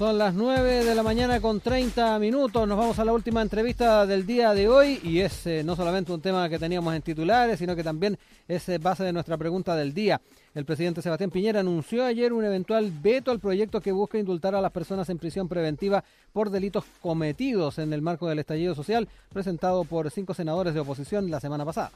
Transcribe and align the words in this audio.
Son 0.00 0.16
las 0.16 0.32
9 0.32 0.84
de 0.84 0.94
la 0.94 1.02
mañana 1.02 1.40
con 1.40 1.58
30 1.58 2.20
minutos. 2.20 2.68
Nos 2.68 2.78
vamos 2.78 3.00
a 3.00 3.04
la 3.04 3.12
última 3.12 3.42
entrevista 3.42 4.06
del 4.06 4.24
día 4.24 4.54
de 4.54 4.68
hoy 4.68 5.00
y 5.02 5.18
es 5.18 5.44
eh, 5.48 5.64
no 5.64 5.74
solamente 5.74 6.12
un 6.12 6.20
tema 6.20 6.48
que 6.48 6.56
teníamos 6.56 6.94
en 6.94 7.02
titulares, 7.02 7.58
sino 7.58 7.74
que 7.74 7.82
también 7.82 8.16
es 8.46 8.68
eh, 8.68 8.78
base 8.78 9.02
de 9.02 9.12
nuestra 9.12 9.36
pregunta 9.36 9.74
del 9.74 9.92
día. 9.92 10.20
El 10.54 10.64
presidente 10.64 11.02
Sebastián 11.02 11.32
Piñera 11.32 11.58
anunció 11.58 12.04
ayer 12.04 12.32
un 12.32 12.44
eventual 12.44 12.92
veto 13.02 13.32
al 13.32 13.40
proyecto 13.40 13.80
que 13.80 13.90
busca 13.90 14.18
indultar 14.18 14.54
a 14.54 14.60
las 14.60 14.70
personas 14.70 15.08
en 15.08 15.18
prisión 15.18 15.48
preventiva 15.48 16.04
por 16.32 16.50
delitos 16.50 16.84
cometidos 17.02 17.80
en 17.80 17.92
el 17.92 18.00
marco 18.00 18.28
del 18.28 18.38
estallido 18.38 18.76
social 18.76 19.08
presentado 19.30 19.82
por 19.82 20.12
cinco 20.12 20.32
senadores 20.32 20.74
de 20.74 20.78
oposición 20.78 21.28
la 21.28 21.40
semana 21.40 21.64
pasada. 21.64 21.90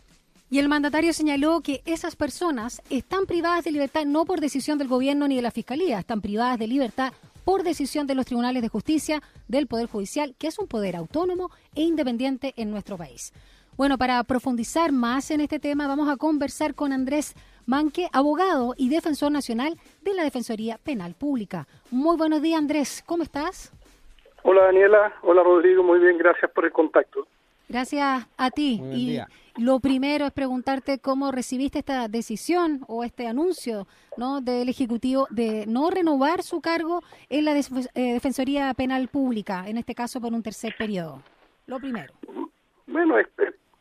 Y 0.50 0.58
el 0.58 0.68
mandatario 0.68 1.12
señaló 1.12 1.60
que 1.60 1.82
esas 1.86 2.16
personas 2.16 2.82
están 2.90 3.26
privadas 3.26 3.62
de 3.62 3.70
libertad 3.70 4.04
no 4.06 4.24
por 4.24 4.40
decisión 4.40 4.76
del 4.76 4.88
gobierno 4.88 5.28
ni 5.28 5.36
de 5.36 5.42
la 5.42 5.52
fiscalía, 5.52 6.00
están 6.00 6.20
privadas 6.20 6.58
de 6.58 6.66
libertad 6.66 7.12
por 7.44 7.62
decisión 7.62 8.06
de 8.06 8.14
los 8.14 8.26
tribunales 8.26 8.62
de 8.62 8.68
justicia 8.68 9.20
del 9.48 9.66
Poder 9.66 9.86
Judicial, 9.86 10.34
que 10.38 10.46
es 10.46 10.58
un 10.58 10.68
poder 10.68 10.96
autónomo 10.96 11.50
e 11.74 11.82
independiente 11.82 12.54
en 12.56 12.70
nuestro 12.70 12.96
país. 12.96 13.32
Bueno, 13.76 13.96
para 13.96 14.22
profundizar 14.24 14.92
más 14.92 15.30
en 15.30 15.40
este 15.40 15.58
tema, 15.58 15.88
vamos 15.88 16.08
a 16.08 16.16
conversar 16.16 16.74
con 16.74 16.92
Andrés 16.92 17.34
Manque, 17.64 18.08
abogado 18.12 18.74
y 18.76 18.90
defensor 18.90 19.32
nacional 19.32 19.74
de 20.02 20.14
la 20.14 20.24
Defensoría 20.24 20.78
Penal 20.78 21.14
Pública. 21.14 21.66
Muy 21.90 22.16
buenos 22.16 22.42
días, 22.42 22.58
Andrés. 22.58 23.02
¿Cómo 23.06 23.22
estás? 23.22 23.72
Hola, 24.42 24.64
Daniela. 24.64 25.14
Hola, 25.22 25.42
Rodrigo. 25.42 25.82
Muy 25.82 26.00
bien, 26.00 26.18
gracias 26.18 26.50
por 26.50 26.64
el 26.64 26.72
contacto. 26.72 27.26
Gracias 27.72 28.26
a 28.36 28.50
ti. 28.50 28.80
y 28.92 29.18
lo 29.56 29.80
primero 29.80 30.26
es 30.26 30.32
preguntarte 30.32 30.98
cómo 30.98 31.32
recibiste 31.32 31.78
esta 31.78 32.06
decisión 32.08 32.84
o 32.86 33.02
este 33.02 33.26
anuncio 33.26 33.86
¿no? 34.18 34.42
del 34.42 34.68
Ejecutivo 34.68 35.26
de 35.30 35.64
no 35.66 35.90
renovar 35.90 36.42
su 36.42 36.60
cargo 36.60 37.00
en 37.30 37.46
la 37.46 37.52
eh, 37.52 38.12
Defensoría 38.12 38.72
Penal 38.74 39.08
Pública, 39.08 39.64
en 39.66 39.78
este 39.78 39.94
caso 39.94 40.20
por 40.20 40.32
un 40.34 40.42
tercer 40.42 40.74
periodo. 40.76 41.22
Lo 41.66 41.78
primero. 41.78 42.12
Bueno, 42.86 43.18
es, 43.18 43.28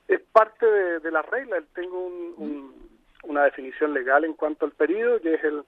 es 0.08 0.22
parte 0.32 0.66
de, 0.66 1.12
la 1.12 1.22
regla. 1.24 1.62
Tengo 1.74 2.10
una 3.24 3.44
definición 3.44 3.94
legal 3.94 4.24
en 4.24 4.34
cuanto 4.34 4.66
al 4.66 4.72
periodo, 4.72 5.20
que 5.20 5.34
es 5.34 5.44
el, 5.44 5.64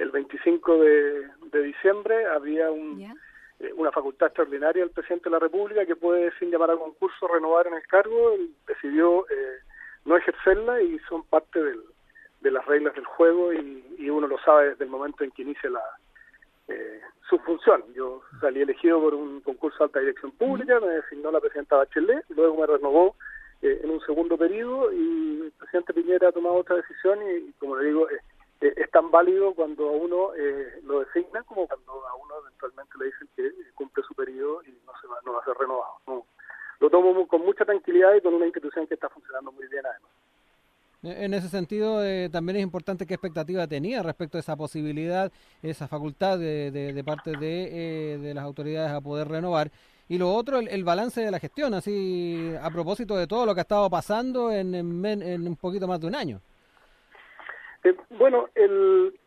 el 0.00 0.10
25 0.10 0.78
de, 0.78 1.28
de 1.50 1.62
diciembre. 1.62 2.26
Había 2.26 2.70
un... 2.70 2.98
una 3.72 3.92
facultad 3.92 4.28
extraordinaria 4.28 4.82
del 4.82 4.92
presidente 4.92 5.24
de 5.24 5.30
la 5.30 5.38
República 5.38 5.86
que 5.86 5.96
puede, 5.96 6.32
sin 6.38 6.50
llamar 6.50 6.70
a 6.70 6.76
concurso, 6.76 7.28
renovar 7.28 7.66
en 7.66 7.74
el 7.74 7.86
cargo. 7.86 8.32
Él 8.32 8.50
decidió 8.66 9.26
eh, 9.30 9.58
no 10.04 10.16
ejercerla 10.16 10.82
y 10.82 10.98
son 11.08 11.24
parte 11.24 11.60
de 11.60 12.50
las 12.50 12.64
reglas 12.66 12.94
del 12.94 13.04
juego 13.04 13.52
y, 13.52 13.82
uno 14.10 14.28
lo 14.28 14.38
sabe 14.38 14.70
desde 14.70 14.84
el 14.84 14.90
momento 14.90 15.24
en 15.24 15.32
que 15.32 15.42
inicia 15.42 15.68
la, 15.70 15.82
eh, 16.68 17.00
su 17.28 17.38
función. 17.38 17.82
Yo 17.94 18.22
salí 18.40 18.60
elegido 18.60 19.00
por 19.00 19.14
un 19.14 19.40
concurso 19.40 19.78
de 19.78 19.84
alta 19.84 20.00
dirección 20.00 20.30
pública, 20.32 20.78
me 20.78 20.86
designó 20.88 21.32
la 21.32 21.40
presidenta 21.40 21.76
Bachelet, 21.76 22.24
luego 22.28 22.56
me 22.60 22.66
renovó 22.66 23.16
en 23.62 23.90
un 23.90 24.00
segundo 24.02 24.36
periodo 24.36 24.92
y 24.92 25.40
el 25.46 25.52
presidente 25.58 25.94
Piñera 25.94 26.28
ha 26.28 26.32
tomado 26.32 26.56
otra 26.56 26.76
decisión 26.76 27.18
y, 27.22 27.50
como 27.52 27.76
le 27.76 27.86
digo, 27.86 28.06
es 28.60 28.90
tan 28.90 29.10
válido 29.10 29.54
cuando 29.54 29.88
a 29.88 29.92
uno 29.92 30.30
lo 30.84 31.00
designa 31.00 31.42
como 31.42 31.66
cuando 31.66 32.06
a 32.06 32.14
uno 32.14 32.34
eventualmente 32.40 32.92
le 32.98 33.06
dicen 33.06 33.28
que 33.36 33.52
cumple 33.74 34.02
su 34.04 34.14
periodo 34.14 34.62
y 34.64 34.70
no, 34.86 34.92
se 35.00 35.06
va, 35.06 35.16
no 35.24 35.34
va 35.34 35.40
a 35.40 35.44
ser 35.44 35.54
renovado. 35.58 36.24
Lo 36.80 36.90
tomo 36.90 37.26
con 37.28 37.42
mucha 37.42 37.64
tranquilidad 37.64 38.14
y 38.14 38.20
con 38.20 38.34
una 38.34 38.46
institución 38.46 38.86
que 38.86 38.94
está 38.94 39.08
funcionando 39.08 39.52
muy 39.52 39.66
bien 39.68 39.84
además. 39.86 40.10
En 41.04 41.34
ese 41.34 41.48
sentido, 41.48 42.02
eh, 42.02 42.30
también 42.30 42.56
es 42.56 42.62
importante 42.62 43.04
qué 43.06 43.12
expectativa 43.12 43.66
tenía 43.66 44.02
respecto 44.02 44.38
a 44.38 44.40
esa 44.40 44.56
posibilidad, 44.56 45.30
esa 45.62 45.86
facultad 45.86 46.38
de, 46.38 46.70
de, 46.70 47.04
parte 47.04 47.32
de, 47.32 48.14
eh, 48.14 48.18
de, 48.18 48.32
las 48.32 48.42
autoridades 48.42 48.90
a 48.90 49.02
poder 49.02 49.28
renovar. 49.28 49.70
Y 50.08 50.16
lo 50.16 50.32
otro, 50.32 50.60
el, 50.60 50.84
balance 50.84 51.20
de 51.20 51.30
la 51.30 51.38
gestión, 51.38 51.74
así 51.74 52.54
a 52.60 52.70
propósito 52.70 53.16
de 53.16 53.26
todo 53.26 53.44
lo 53.44 53.54
que 53.54 53.60
ha 53.60 53.68
estado 53.68 53.90
pasando 53.90 54.50
en, 54.50 54.74
en, 54.74 55.46
un 55.46 55.56
poquito 55.56 55.86
más 55.86 56.00
de 56.00 56.06
un 56.06 56.14
año. 56.14 56.40
Eh, 57.84 57.94
bueno, 58.10 58.48
el, 58.54 59.18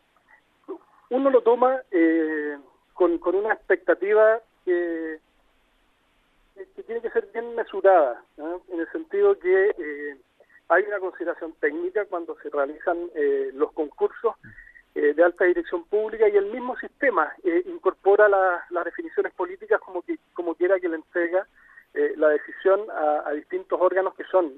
uno 1.10 1.30
lo 1.30 1.42
toma 1.42 1.80
eh, 1.90 2.58
con, 2.92 3.18
con 3.18 3.36
una 3.36 3.54
expectativa 3.54 4.40
que, 4.64 5.20
tiene 6.86 7.00
que 7.00 7.10
ser 7.10 7.28
bien 7.32 7.54
mesurada, 7.54 8.22
en 8.36 8.80
el 8.80 8.90
sentido 8.90 9.38
que 9.38 9.70
eh, 9.78 10.16
hay 10.68 10.84
una 10.84 10.98
consideración 10.98 11.52
técnica 11.60 12.04
cuando 12.06 12.36
se 12.42 12.50
realizan 12.50 12.96
eh, 13.14 13.50
los 13.54 13.72
concursos 13.72 14.34
eh, 14.94 15.14
de 15.14 15.22
alta 15.22 15.44
dirección 15.44 15.84
pública 15.84 16.28
y 16.28 16.36
el 16.36 16.46
mismo 16.46 16.76
sistema 16.78 17.32
incorpora 17.66 18.28
las 18.28 18.84
definiciones 18.84 19.32
políticas 19.34 19.80
como 19.80 20.02
que 20.02 20.18
como 20.32 20.54
quiera 20.54 20.80
que 20.80 20.88
le 20.88 20.96
entrega 20.96 21.46
la 21.94 22.28
decisión 22.28 22.80
a, 22.90 23.30
distintos 23.32 23.80
órganos 23.80 24.14
que 24.14 24.24
son 24.24 24.52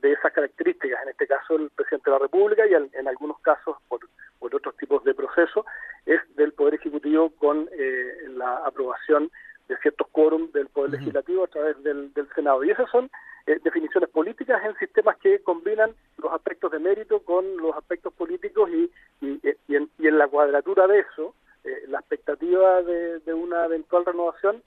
de 0.00 0.12
esas 0.12 0.32
características, 0.32 1.02
en 1.02 1.08
este 1.08 1.26
caso 1.26 1.56
el 1.56 1.70
presidente 1.70 2.10
de 2.10 2.16
la 2.16 2.22
República 2.22 2.66
y 2.66 2.74
en 2.74 3.08
algunos 3.08 3.40
casos 3.40 3.76
por, 3.88 4.00
por 4.44 4.54
otros 4.54 4.76
tipos 4.76 5.02
de 5.04 5.14
procesos, 5.14 5.64
es 6.04 6.20
del 6.36 6.52
Poder 6.52 6.74
Ejecutivo 6.74 7.30
con 7.38 7.66
eh, 7.72 8.28
la 8.36 8.56
aprobación 8.58 9.30
de 9.68 9.76
ciertos 9.78 10.06
quórum 10.12 10.52
del 10.52 10.66
Poder 10.68 10.90
Legislativo 10.90 11.44
a 11.44 11.46
través 11.46 11.82
del, 11.82 12.12
Senado. 12.34 12.62
Y 12.62 12.70
esas 12.70 12.90
son 12.90 13.10
eh, 13.46 13.58
definiciones 13.64 14.10
políticas 14.10 14.62
en 14.62 14.76
sistemas 14.76 15.16
que 15.16 15.38
combinan 15.38 15.94
los 16.18 16.30
aspectos 16.30 16.72
de 16.72 16.78
mérito 16.78 17.20
con 17.20 17.56
los 17.56 17.74
aspectos 17.74 18.12
políticos 18.12 18.68
y, 18.70 18.90
y, 19.22 19.40
en, 19.74 20.18
la 20.18 20.28
cuadratura 20.28 20.86
de 20.86 20.98
eso, 20.98 21.34
eh, 21.64 21.84
la 21.88 22.00
expectativa 22.00 22.82
de, 22.82 23.32
una 23.32 23.64
eventual 23.64 24.04
renovación 24.04 24.62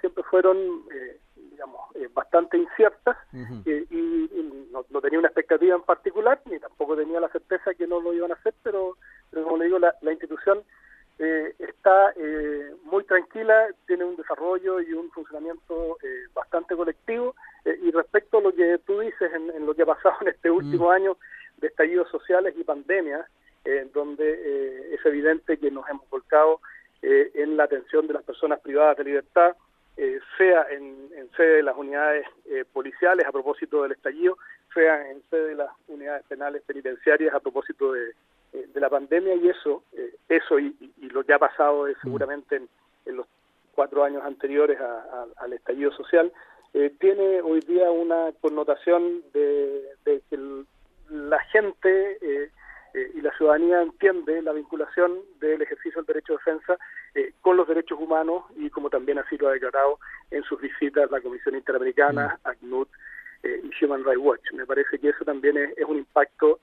siempre 0.00 0.22
fueron, 0.24 0.56
digamos, 0.92 1.13
bastante 2.14 2.56
inciertas 2.56 3.16
y, 3.32 4.68
no, 4.72 4.84
no, 4.90 5.00
tenía 5.00 5.18
una 5.18 5.28
expectativa 5.28 5.76
en 5.76 5.82
particular, 5.82 6.40
ni 6.46 6.58
tampoco 6.58 6.96
tenía 6.96 7.20
la 7.20 7.28
certeza 7.28 7.74
que 7.74 7.86
no 7.86 8.00
lo 8.00 8.12
iban 8.12 8.30
a 8.30 8.34
hacer, 8.34 8.54
pero, 8.62 8.96
pero 9.30 9.44
como 9.44 9.58
le 9.58 9.66
digo, 9.66 9.78
la, 9.78 9.94
la 10.00 10.12
institución 10.12 10.62
eh, 11.18 11.54
está 11.60 12.12
eh, 12.16 12.74
muy 12.82 13.04
tranquila, 13.04 13.68
tiene 13.86 14.04
un 14.04 14.16
desarrollo 14.16 14.80
y 14.80 14.92
un 14.94 15.10
funcionamiento 15.12 15.96
eh, 16.02 16.26
bastante 16.34 16.74
colectivo. 16.74 17.36
y 17.64 17.90
respecto 17.92 18.38
a 18.38 18.40
lo 18.40 18.52
que 18.52 18.78
tú 18.84 18.98
dices 18.98 19.32
en, 19.32 19.64
lo 19.64 19.74
que 19.74 19.82
ha 19.82 19.86
pasado 19.86 20.16
en 20.22 20.28
este 20.28 20.50
último 20.50 20.90
año 20.90 21.16
de 21.58 21.68
estallidos 21.68 22.10
sociales 22.10 22.54
y 22.58 22.64
pandemias, 22.64 23.26
donde 23.94 24.94
es 24.94 25.06
evidente 25.06 25.56
que 25.56 25.70
nos 25.70 25.88
hemos 25.88 26.06
volcado 26.10 26.60
en 27.00 27.56
la 27.56 27.64
atención 27.64 28.06
de 28.06 28.12
las 28.12 28.22
personas 28.22 28.60
privadas 28.60 28.98
de 28.98 29.04
libertad, 29.04 29.56
sea 30.36 30.66
en, 30.70 31.10
en, 31.16 31.30
sede 31.36 31.56
de 31.56 31.62
las 31.62 31.76
unidades 31.76 32.26
policiales 32.72 33.26
a 33.26 33.32
propósito 33.32 33.82
del 33.82 33.92
estallido, 33.92 34.36
sea 34.72 35.10
en 35.10 35.22
sede 35.30 35.48
de 35.48 35.54
las 35.54 35.70
unidades 35.88 36.24
penales 36.26 36.62
penitenciarias 36.62 37.34
a 37.34 37.40
propósito 37.40 37.92
de, 37.92 38.12
de 38.52 38.80
la 38.80 38.88
pandemia 38.88 39.34
y 39.34 39.48
eso, 39.48 39.82
eso 40.28 40.58
y, 40.58 40.74
lo 41.10 41.24
que 41.24 41.32
ha 41.32 41.38
pasado 41.38 41.86
es 41.86 41.96
mm. 41.98 42.00
seguramente 42.02 42.56
en, 42.56 43.16
los 43.16 43.26
cuatro 43.74 44.04
años 44.04 44.22
anteriores 44.24 44.78
al 45.36 45.52
estallido 45.52 45.92
social, 45.92 46.32
eh, 46.74 46.92
tiene 46.98 47.40
hoy 47.40 47.60
día 47.60 47.90
una 47.90 48.32
connotación 48.40 49.22
de, 49.32 49.82
que 50.04 50.38
la 51.10 51.38
gente 51.46 52.18
eh, 52.20 52.50
eh, 52.94 53.10
y 53.14 53.20
la 53.20 53.36
ciudadanía 53.36 53.82
entiende 53.82 54.42
la 54.42 54.52
vinculación 54.52 55.18
del 55.40 55.62
ejercicio 55.62 56.00
del 56.00 56.06
derecho 56.06 56.32
de 56.32 56.38
defensa 56.38 56.78
con 57.40 57.56
los 57.56 57.68
derechos 57.68 57.98
humanos 58.00 58.44
y 58.56 58.70
como 58.70 58.90
también 58.90 59.18
así 59.18 59.36
lo 59.36 59.48
ha 59.48 59.52
declarado 59.52 59.98
en 60.30 60.42
sus 60.42 60.60
visitas 60.60 61.10
la 61.10 61.20
Comisión 61.20 61.54
Interamericana, 61.54 62.38
mm. 62.44 62.48
ACNUD 62.48 62.88
y 63.44 63.84
Human 63.84 64.04
Rights 64.04 64.20
Watch. 64.20 64.52
Me 64.52 64.66
parece 64.66 64.98
que 64.98 65.10
eso 65.10 65.24
también 65.24 65.56
es 65.56 65.84
un 65.86 65.98
impacto 65.98 66.60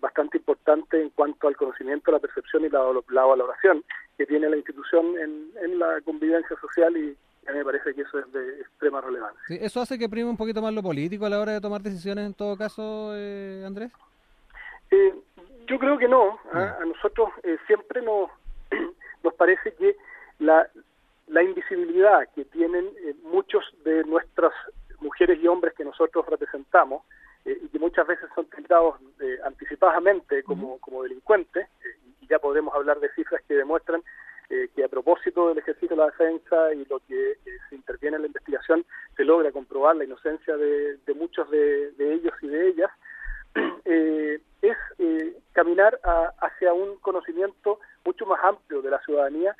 bastante 0.00 0.38
importante 0.38 1.00
en 1.00 1.10
cuanto 1.10 1.48
al 1.48 1.56
conocimiento, 1.56 2.10
la 2.10 2.18
percepción 2.18 2.64
y 2.64 2.68
la, 2.68 2.80
valoración 3.24 3.84
que 4.16 4.26
tiene 4.26 4.48
la 4.48 4.56
institución 4.56 5.14
en, 5.18 5.78
la 5.78 6.00
convivencia 6.04 6.56
social 6.60 6.96
y 6.96 7.16
a 7.48 7.52
mí 7.52 7.58
me 7.58 7.64
parece 7.64 7.94
que 7.94 8.02
eso 8.02 8.18
es 8.18 8.32
de 8.32 8.60
extrema 8.60 9.00
relevancia. 9.00 9.56
¿Eso 9.56 9.80
hace 9.80 9.98
que 9.98 10.08
prime 10.08 10.30
un 10.30 10.36
poquito 10.36 10.62
más 10.62 10.72
lo 10.74 10.82
político 10.82 11.26
a 11.26 11.30
la 11.30 11.40
hora 11.40 11.52
de 11.52 11.60
tomar 11.60 11.80
decisiones 11.80 12.26
en 12.26 12.34
todo 12.34 12.56
caso, 12.56 13.12
eh, 13.14 13.64
Andrés? 13.66 13.90
Eh, 14.90 15.14
yo 15.66 15.78
creo 15.78 15.98
que 15.98 16.08
no. 16.08 16.38
¿ah? 16.52 16.78
A 16.80 16.84
nosotros 16.84 17.30
eh, 17.42 17.56
siempre 17.66 18.02
nos, 18.02 18.30
nos 19.22 19.34
parece 19.34 19.74
que 19.74 19.96
la, 20.38 20.68
la 21.28 21.42
invisibilidad 21.42 22.28
que 22.34 22.44
tienen 22.46 22.90
muchos 23.24 23.64
de 23.84 24.04
nuestras 24.04 24.52
mujeres 25.00 25.38
y 25.42 25.48
hombres 25.48 25.74
que 25.74 25.84
nosotros 25.84 26.24
representamos 26.26 27.02
eh, 27.44 27.58
y 27.60 27.68
que 27.68 27.78
muchas 27.78 28.06
veces 28.06 28.28
son 28.34 28.46
tratados 28.46 29.00
eh, 29.20 29.38
anticipadamente 29.44 30.42
como, 30.44 30.78
como 30.78 31.02
delincuentes, 31.02 31.66
eh, 31.66 31.98
y 32.20 32.26
ya 32.28 32.38
podemos 32.38 32.72
hablar 32.74 33.00
de 33.00 33.12
cifras 33.14 33.42
que 33.46 33.54
demuestran 33.54 34.02
que 34.74 34.84
a 34.84 34.88
propósito 34.88 35.48
del 35.48 35.56
ejercicio 35.56 35.96
de 35.96 35.96
la 35.96 36.10
defensa 36.10 36.74
y 36.74 36.84
lo 36.84 36.98
que 37.08 37.38
se 37.70 37.74
interviene 37.74 38.16
en 38.16 38.22
la 38.22 38.26
investigación, 38.26 38.84
se 39.16 39.24
logra 39.24 39.50
comprobar 39.50 39.96
la 39.96 40.04
inocencia 40.04 40.54
de, 40.58 40.98
muchos 41.16 41.50
de, 41.50 41.94
ellos 41.98 42.34
y 42.42 42.48
de 42.48 42.68
ellas, 42.68 42.90
es 43.84 44.76
caminar 45.52 45.98
hacia 46.40 46.72
un 46.72 46.96
conocimiento 46.98 47.78
mucho 48.04 48.26
más 48.26 48.42
amplio 48.42 48.82
de 48.82 48.90
la 48.90 49.00
ciudadanía 49.00 49.56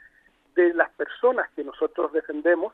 de 0.54 0.74
las 0.74 0.90
personas 0.90 1.48
que 1.54 1.64
nosotros 1.64 2.12
defendemos, 2.12 2.72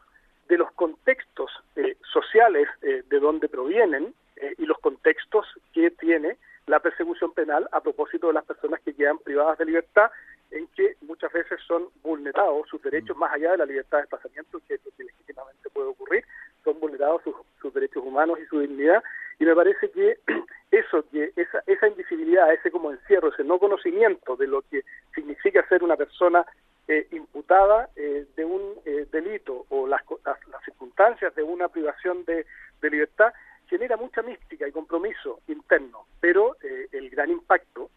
de 0.49 0.59
los 0.59 0.73
contextos 0.73 1.51
eh, 1.77 1.97
sociales 2.11 2.69
eh, 2.83 3.03
de 3.09 3.21
donde 3.21 3.49
provienen 3.49 4.15
eh, 4.37 4.55
y 4.59 4.65
los 4.65 4.79
contextos 4.79 5.47
que 5.73 5.91
tiene 5.91 6.39
la 6.67 6.81
persecución 6.81 7.33
penal 7.33 7.69
a 7.73 7.81
propósito 7.81 8.29
de 8.29 8.35
las 8.35 8.45
personas 8.45 8.81
que 8.81 8.95
quedan 8.95 9.19
privadas 9.19 9.59
de 9.59 9.67
libertad, 9.67 10.11
en 10.51 10.67
que 10.69 10.97
muchas 11.03 11.33
veces 11.33 11.61
son 11.67 11.89
vulnerados 12.03 12.69
sus 12.69 12.83
derechos 12.83 13.17
más 13.17 13.33
allá 13.35 13.53
de 13.53 13.59
la 13.59 13.67
libertad 13.67 13.99
de 13.99 14.03
desplazamiento 14.03 14.61
que, 14.67 14.81
legítimamente 14.97 15.69
puede 15.71 15.89
ocurrir, 15.89 16.25
son 16.65 16.81
vulnerados 16.81 17.23
sus, 17.23 17.35
sus, 17.61 17.73
derechos 17.75 18.03
humanos 18.05 18.39
y 18.43 18.47
su 18.47 18.61
dignidad. 18.61 19.03
Y 19.39 19.45
me 19.45 19.55
parece 19.55 19.91
que 19.91 20.19
eso, 20.71 21.05
que 21.11 21.33
esa, 21.37 21.63
esa 21.67 21.89
invisibilidad, 21.89 22.53
ese 22.53 22.71
como 22.71 22.91
encierro, 22.91 23.33
ese 23.33 23.45
no 23.45 23.59
conocimiento 23.59 24.37
de 24.37 24.47
lo 24.47 24.63
que 24.63 24.83
significa 25.15 25.67
ser 25.69 25.83
una 25.83 25.97
persona 25.97 26.45
eh, 26.91 27.07
imputada 27.11 27.91
eh, 27.97 28.25
de 28.35 28.45
un 28.47 28.63
eh, 28.87 29.07
delito 29.13 29.67
o 29.69 29.87
las, 29.87 30.01
las, 30.25 30.65
circunstancias 30.65 31.35
de 31.35 31.43
una 31.43 31.69
privación 31.69 32.25
de, 32.25 32.47
de, 32.81 32.91
libertad 32.91 33.31
genera 33.67 33.99
mucha 33.99 34.23
mística 34.23 34.67
y 34.67 34.73
compromiso 34.73 35.41
interno, 35.49 36.07
pero 36.19 36.57
el 36.63 37.11
gran 37.11 37.31
impacto 37.31 37.91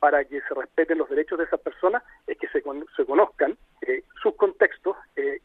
para 0.00 0.24
que 0.24 0.40
se 0.40 0.54
respeten 0.54 0.98
los 0.98 1.08
derechos 1.08 1.38
de 1.38 1.44
esas 1.44 1.60
personas 1.60 2.02
es 2.26 2.36
que 2.36 2.48
se, 2.48 2.64
se 2.96 3.06
conozcan 3.06 3.56
sus 4.20 4.34
contextos 4.34 4.96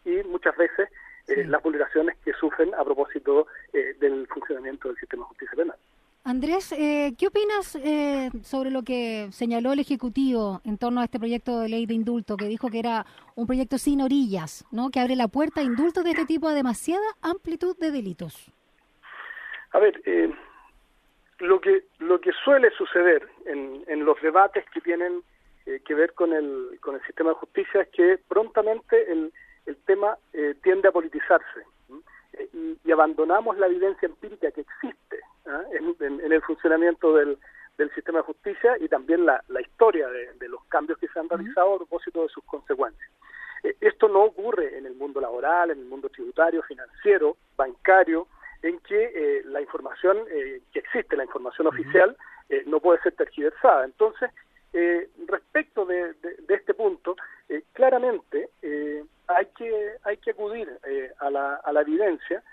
y 0.04 0.24
muchas 0.24 0.58
veces 0.58 0.90
sí. 1.28 1.44
las 1.44 1.62
vulneraciones 1.62 2.18
que 2.26 2.34
sufren 2.34 2.74
a 2.74 2.84
propósito 2.84 3.46
del 3.72 4.26
funcionamiento 4.28 4.88
del 4.88 4.98
sistema 4.98 5.24
de 5.26 5.28
justicia 5.28 5.56
penal. 5.56 5.78
Andrés, 6.28 6.74
eh, 6.74 7.06
¿qué 7.18 7.28
opinas 7.28 7.75
eh, 7.75 8.30
sobre 8.44 8.69
lo 8.69 8.84
que 8.84 9.28
señaló 9.31 9.74
el 9.74 9.80
Ejecutivo 9.80 10.62
en 10.64 10.78
torno 10.78 11.02
a 11.02 11.06
este 11.06 11.19
proyecto 11.19 11.60
de 11.60 11.69
ley 11.69 11.86
de 11.86 11.96
indulto, 11.96 12.38
que 12.38 12.46
dijo 12.46 12.69
que 12.69 12.80
era 12.80 13.06
un 13.36 13.48
proyecto 13.48 13.78
sin 13.78 14.02
orillas, 14.02 14.66
¿no? 14.72 14.90
que 14.92 15.00
abre 15.00 15.16
la 15.16 15.28
puerta 15.28 15.62
a 15.62 15.64
indultos 15.64 16.04
de 16.04 16.12
este 16.12 16.25
tipo 16.25 16.48
a 16.48 16.54
demasiada 16.54 17.06
amplitud 17.22 17.75
de 17.78 17.92
delitos? 17.92 18.52
A 19.72 19.80
ver, 19.80 20.02
eh, 20.06 20.31
lo 21.40 21.60
que 21.60 21.84
lo 22.00 22.22
que 22.22 22.31
suele 22.44 22.69
suceder 22.72 23.28
en, 23.46 23.84
en 23.88 24.06
los 24.06 24.22
debates 24.22 24.66
que 24.74 24.81
tienen 24.81 25.24
eh, 25.66 25.81
que 25.86 25.94
ver 25.94 26.13
con 26.13 26.34
el 26.34 26.80
con 26.81 26.96
el 26.96 27.04
sistema 27.04 27.31
de 27.31 27.36
justicia 27.36 27.81
es 27.81 27.90
que 27.90 28.20
prontamente 28.28 29.12
el, 29.12 29.34
el 29.66 29.75
tema 29.86 30.18
eh, 30.34 30.56
tiende 30.63 30.88
a 30.88 30.92
politizarse 30.92 31.66
y, 32.54 32.78
y 32.86 32.92
abandonamos 32.92 33.58
la 33.58 33.68
evidencia 33.68 34.08
empírica 34.08 34.52
que 34.52 34.62
existe 34.62 35.18
¿eh? 35.18 35.22
En, 35.72 35.96
en, 36.00 36.20
en, 36.22 36.32
el 36.32 36.42
funcionamiento 36.42 37.14
del, 37.14 37.38
del, 37.78 37.94
sistema 37.94 38.20
de 38.20 38.26
justicia 38.26 38.78
y 38.80 38.88
también 38.88 39.26
la, 39.26 39.44
la 39.48 39.62
historia 39.62 40.08
de, 40.08 40.34
de, 40.34 40.50
los 40.50 40.64
cambios 40.66 40.98
que 40.98 41.08
se 41.08 41.20
han 41.20 41.30
realizado 41.30 41.76
a 41.76 41.78
propósito 41.78 42.24
de 42.24 42.30
sus 42.30 42.44
consecuencias. 42.46 43.10
Eh, 43.64 43.76
esto 43.82 44.08
no 44.08 44.24
ocurre 44.24 44.78
en 44.78 44.86
el 44.86 44.96
mundo 44.96 45.22
laboral, 45.22 45.72
en 45.72 45.80
el 45.80 45.86
mundo 45.86 46.10
tributario, 46.10 46.62
financiero, 46.64 47.38
bancario, 47.56 48.28
en 48.62 48.80
que 48.80 49.12
eh, 49.16 49.42
la 49.46 49.62
información 49.62 50.18
eh, 50.30 50.62
que 50.72 50.80
existe, 50.80 51.16
la 51.16 51.26
información 51.26 51.68
oficial, 51.68 52.18
eh, 52.50 52.64
no 52.66 52.80
puede 52.80 53.02
ser 53.02 53.14
tergiversada. 53.16 53.86
Entonces, 53.86 54.32
eh, 54.74 55.10
respecto 55.28 55.86
de, 55.86 56.14
de, 56.14 56.36
de, 56.48 56.56
este 56.56 56.74
punto, 56.74 57.16
claramente 57.74 58.50
hay 59.28 59.46
que 59.58 59.94
hay 60.04 60.18
que 60.18 60.32
acudir 60.32 60.70
a 61.20 61.30
la, 61.30 61.56
a, 61.56 61.72
la, 61.72 61.82
evidencia, 61.82 62.44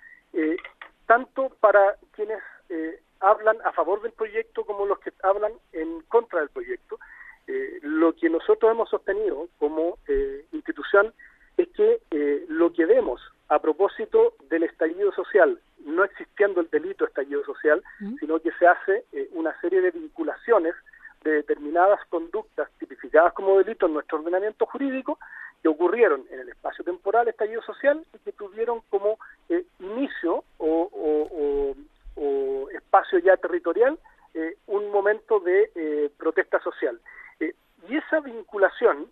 tanto 1.07 1.51
para 1.61 1.97
quienes 2.13 2.41
eh, 2.69 3.01
hablan 3.21 3.57
a 3.65 3.73
favor 3.73 4.03
del 4.03 4.13
proyecto 4.13 4.65
como 4.65 4.87
los 4.87 4.99
que 5.01 5.13
hablan 5.23 5.53
en 5.73 6.03
contra 6.03 6.41
del 6.41 6.51
proyecto. 6.51 6.99
Eh, 7.47 7.79
lo 7.83 8.15
que 8.15 8.29
nosotros 8.29 8.71
hemos 8.71 8.89
sostenido 8.89 9.49
como 9.59 9.99
eh, 10.09 10.45
institución 10.53 11.13
es 11.57 11.69
que 11.69 12.01
eh, 12.11 12.45
lo 12.49 12.73
que 12.73 12.87
vemos 12.87 13.21
a 13.49 13.59
propósito 13.59 14.35
del 14.49 14.65
estallido 14.65 15.13
social, 15.13 15.59
no 15.85 16.05
existiendo 16.05 16.61
el 16.61 16.71
delito 16.71 17.05
estallido 17.05 17.45
social, 17.45 17.83
¿Mm? 18.01 18.17
sino 18.17 18.41
que 18.41 18.51
se 18.53 18.67
hace 18.67 19.05
eh, 19.13 19.29
una 19.33 19.59
serie 19.61 19.81
de 19.81 19.91
vinculaciones 19.91 20.75
de 21.23 21.33
determinadas 21.33 22.01
conductas 22.09 22.69
tipificadas 22.79 23.33
como 23.33 23.59
delito 23.59 23.87
en 23.87 23.95
nuestro 23.95 24.19
ordenamiento 24.19 24.67
jurídico 24.67 25.19
que 25.63 25.69
ocurrieron 25.69 26.25
en 26.31 26.41
el 26.41 26.49
espacio 26.51 26.85
temporal 26.85 27.29
estallido 27.29 27.63
social 27.63 28.05
y 28.15 28.19
que 28.19 28.33
tuvieron 28.33 28.81
como 28.91 29.19
eh, 29.49 29.65
inicio 29.79 30.45
o, 30.59 30.91
o, 30.93 31.29
o 31.33 31.75
o 32.17 32.69
espacio 32.95 33.19
ya 33.19 33.37
territorial 33.37 33.99
eh, 34.35 34.57
un 34.67 34.91
momento 34.91 35.41
de 35.41 35.71
eh, 35.75 36.11
protesta 36.17 36.61
social. 36.61 37.01
Eh, 37.41 37.55
y 37.89 37.97
esa 37.97 38.21
vinculación 38.21 39.09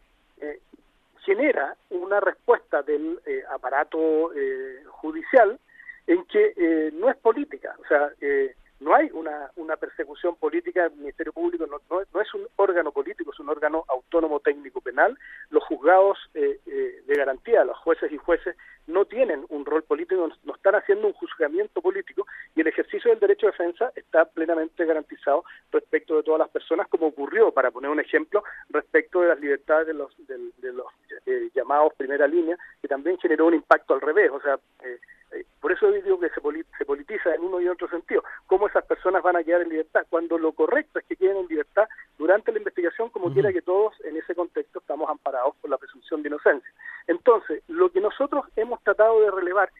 genera 1.24 1.76
una 1.90 2.18
respuesta 2.18 2.82
del 2.82 3.20
aparato 3.48 4.32
judicial 4.88 5.56
en 6.08 6.24
que 6.24 6.90
no 6.94 7.08
es 7.08 7.16
política, 7.18 7.76
o 7.78 7.86
sea, 7.86 8.10
no 8.82 8.94
hay 8.94 9.08
una, 9.12 9.50
una 9.56 9.76
persecución 9.76 10.34
política 10.36 10.82
del 10.88 10.98
Ministerio 10.98 11.32
Público, 11.32 11.66
no, 11.66 11.80
no, 11.88 12.02
no, 12.12 12.20
es 12.20 12.34
un 12.34 12.46
órgano 12.56 12.90
político, 12.90 13.30
es 13.32 13.38
un 13.38 13.48
órgano 13.48 13.84
autónomo 13.88 14.40
técnico 14.40 14.80
penal. 14.80 15.16
Los 15.50 15.62
juzgados 15.64 16.18
eh, 16.34 16.58
eh, 16.66 17.02
de 17.06 17.14
garantía, 17.14 17.64
los 17.64 17.78
jueces 17.78 18.10
y 18.10 18.16
jueces, 18.16 18.56
no 18.88 19.04
tienen 19.04 19.46
un 19.50 19.64
rol 19.64 19.84
político, 19.84 20.28
están 20.62 20.76
haciendo 20.76 21.08
un 21.08 21.12
juzgamiento 21.14 21.82
político 21.82 22.24
y 22.54 22.60
el 22.60 22.68
ejercicio 22.68 23.10
del 23.10 23.18
derecho 23.18 23.46
de 23.46 23.52
defensa 23.52 23.92
está 23.96 24.24
plenamente 24.24 24.84
garantizado 24.84 25.44
respecto 25.72 26.14
de 26.16 26.22
todas 26.22 26.38
las 26.38 26.50
personas, 26.50 26.86
como 26.86 27.08
ocurrió, 27.08 27.50
para 27.50 27.72
poner 27.72 27.90
un 27.90 27.98
ejemplo, 27.98 28.44
respecto 28.70 29.22
de 29.22 29.28
las 29.28 29.40
libertades 29.40 29.88
de 29.88 29.94
los, 29.94 30.14
de, 30.28 30.38
de 30.58 30.72
los 30.72 30.86
eh, 31.26 31.50
llamados 31.52 31.94
primera 31.94 32.28
línea, 32.28 32.56
que 32.80 32.86
también 32.86 33.18
generó 33.18 33.46
un 33.46 33.54
impacto 33.54 33.94
al 33.94 34.00
revés, 34.00 34.30
o 34.30 34.40
sea, 34.40 34.56
eh, 34.84 35.00
por 35.60 35.72
eso 35.72 35.90
digo 35.90 36.20
que 36.20 36.28
se, 36.28 36.40
se, 36.78 36.84
politiza 36.84 37.34
en 37.34 37.42
uno 37.42 37.60
y 37.60 37.68
otro 37.68 37.88
sentido. 37.88 38.22
¿Cómo 38.46 38.68
esas 38.68 38.84
personas 38.84 39.22
van 39.22 39.36
a 39.36 39.42
quedar 39.42 39.62
en 39.62 39.70
libertad? 39.70 40.06
Cuando 40.10 40.36
lo 40.36 40.52
correcto 40.52 40.98
es 40.98 41.04
que 41.06 41.16
queden 41.16 41.38
en 41.38 41.46
libertad 41.46 41.88
durante 42.18 42.52
la 42.52 42.58
investigación, 42.58 43.08
como 43.10 43.26
uh 43.26 43.30
-huh. 43.30 43.34
quiera 43.34 43.52
que 43.52 43.62
todos 43.62 43.94
en 44.04 44.16
ese 44.16 44.34
contexto 44.34 44.80
estamos 44.80 45.08
amparados 45.08 45.56
por 45.56 45.70
la 45.70 45.78
presunción 45.78 46.22
de 46.22 46.28
inocencia. 46.28 46.70
Entonces, 47.06 47.62
lo 47.68 47.90
que 47.90 48.00
nosotros 48.00 48.44
hemos 48.56 48.82
tratado 48.82 49.20
de 49.22 49.30
relevar, 49.30 49.70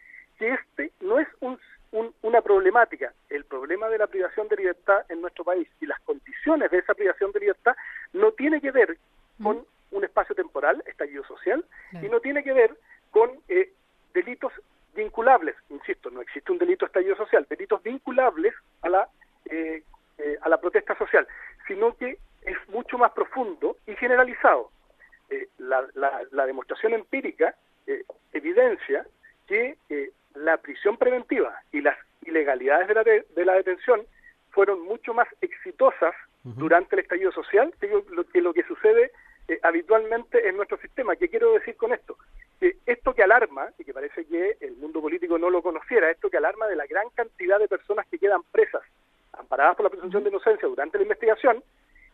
que 0.43 0.53
este 0.53 0.91
no 0.99 1.19
es 1.19 1.27
un, 1.39 1.57
un, 1.93 2.13
una 2.21 2.41
problemática, 2.41 3.13
el 3.29 3.45
problema 3.45 3.87
de 3.87 3.97
la 3.97 4.07
privación 4.07 4.49
de 4.49 4.57
libertad 4.57 5.05
en 5.07 5.21
nuestro 5.21 5.45
país 5.45 5.69
y 5.79 5.85
las 5.85 6.01
condiciones 6.01 6.69
de 6.69 6.79
esa 6.79 6.93
privación 6.93 7.31
de 7.31 7.39
libertad 7.39 7.75
no 8.11 8.33
tiene 8.33 8.59
que 8.59 8.71
ver 8.71 8.97
con 9.41 9.65
un 9.91 10.03
espacio 10.03 10.35
temporal, 10.35 10.83
estallido 10.85 11.23
social, 11.23 11.63
y 11.93 12.09
no 12.09 12.19
tiene 12.19 12.43
que 12.43 12.51
ver 12.51 12.75
con 13.11 13.29
eh, 13.47 13.71
delitos 14.13 14.51
vinculables, 14.93 15.55
insisto, 15.69 16.09
no 16.09 16.21
existe 16.21 16.51
un 16.51 16.57
delito 16.57 16.85
estallido 16.85 17.15
social, 17.15 17.45
delitos 17.49 17.81
vinculables 17.81 18.53
a 18.81 18.89
la 18.89 19.07
eh, 19.45 19.83
eh, 20.17 20.37
a 20.41 20.49
la 20.49 20.59
protesta 20.59 20.97
social, 20.97 21.25
sino 21.67 21.95
que 21.95 22.17
es 22.41 22.57
mucho 22.67 22.97
más 22.97 23.11
profundo 23.13 23.77
y 23.87 23.95
generalizado. 23.95 24.71
Eh, 25.29 25.47
la, 25.57 25.87
la, 25.95 26.21
la, 26.31 26.45
demostración 26.45 26.93
empírica 26.93 27.55
evidencia 28.31 29.05
que 29.47 29.77
la 30.35 30.57
prisión 30.57 30.97
preventiva 30.97 31.61
y 31.71 31.81
las 31.81 31.97
ilegalidades 32.25 32.87
de 32.87 32.93
la, 32.93 33.03
de, 33.03 33.25
de 33.35 33.45
la 33.45 33.53
detención 33.53 34.01
fueron 34.51 34.81
mucho 34.81 35.13
más 35.13 35.27
exitosas 35.41 36.13
uh 36.43 36.49
-huh. 36.49 36.53
durante 36.55 36.95
el 36.95 37.01
estallido 37.01 37.31
social 37.31 37.73
que 37.79 37.87
lo 37.87 38.23
que, 38.25 38.41
lo 38.41 38.53
que 38.53 38.63
sucede 38.63 39.11
habitualmente 39.61 40.47
en 40.47 40.55
nuestro 40.55 40.77
sistema. 40.77 41.15
¿Qué 41.15 41.27
quiero 41.27 41.53
decir 41.53 41.75
con 41.75 41.93
esto? 41.93 42.17
que 42.59 42.77
esto 42.85 43.13
que 43.13 43.23
alarma, 43.23 43.67
y 43.77 43.83
que 43.83 43.93
parece 43.93 44.25
que 44.25 44.55
el 44.61 44.77
mundo 44.77 45.01
político 45.01 45.37
no 45.37 45.49
lo 45.49 45.61
conociera, 45.61 46.09
esto 46.09 46.29
que 46.29 46.37
alarma 46.37 46.67
de 46.67 46.77
la 46.77 46.85
gran 46.85 47.09
cantidad 47.09 47.59
de 47.59 47.67
personas 47.67 48.05
que 48.07 48.17
quedan 48.17 48.41
presas, 48.51 48.83
amparadas 49.33 49.75
por 49.75 49.83
la 49.83 49.89
presunción 49.89 50.23
de 50.23 50.29
inocencia 50.29 50.67
durante 50.67 50.97
la 50.97 51.03
investigación, 51.03 51.61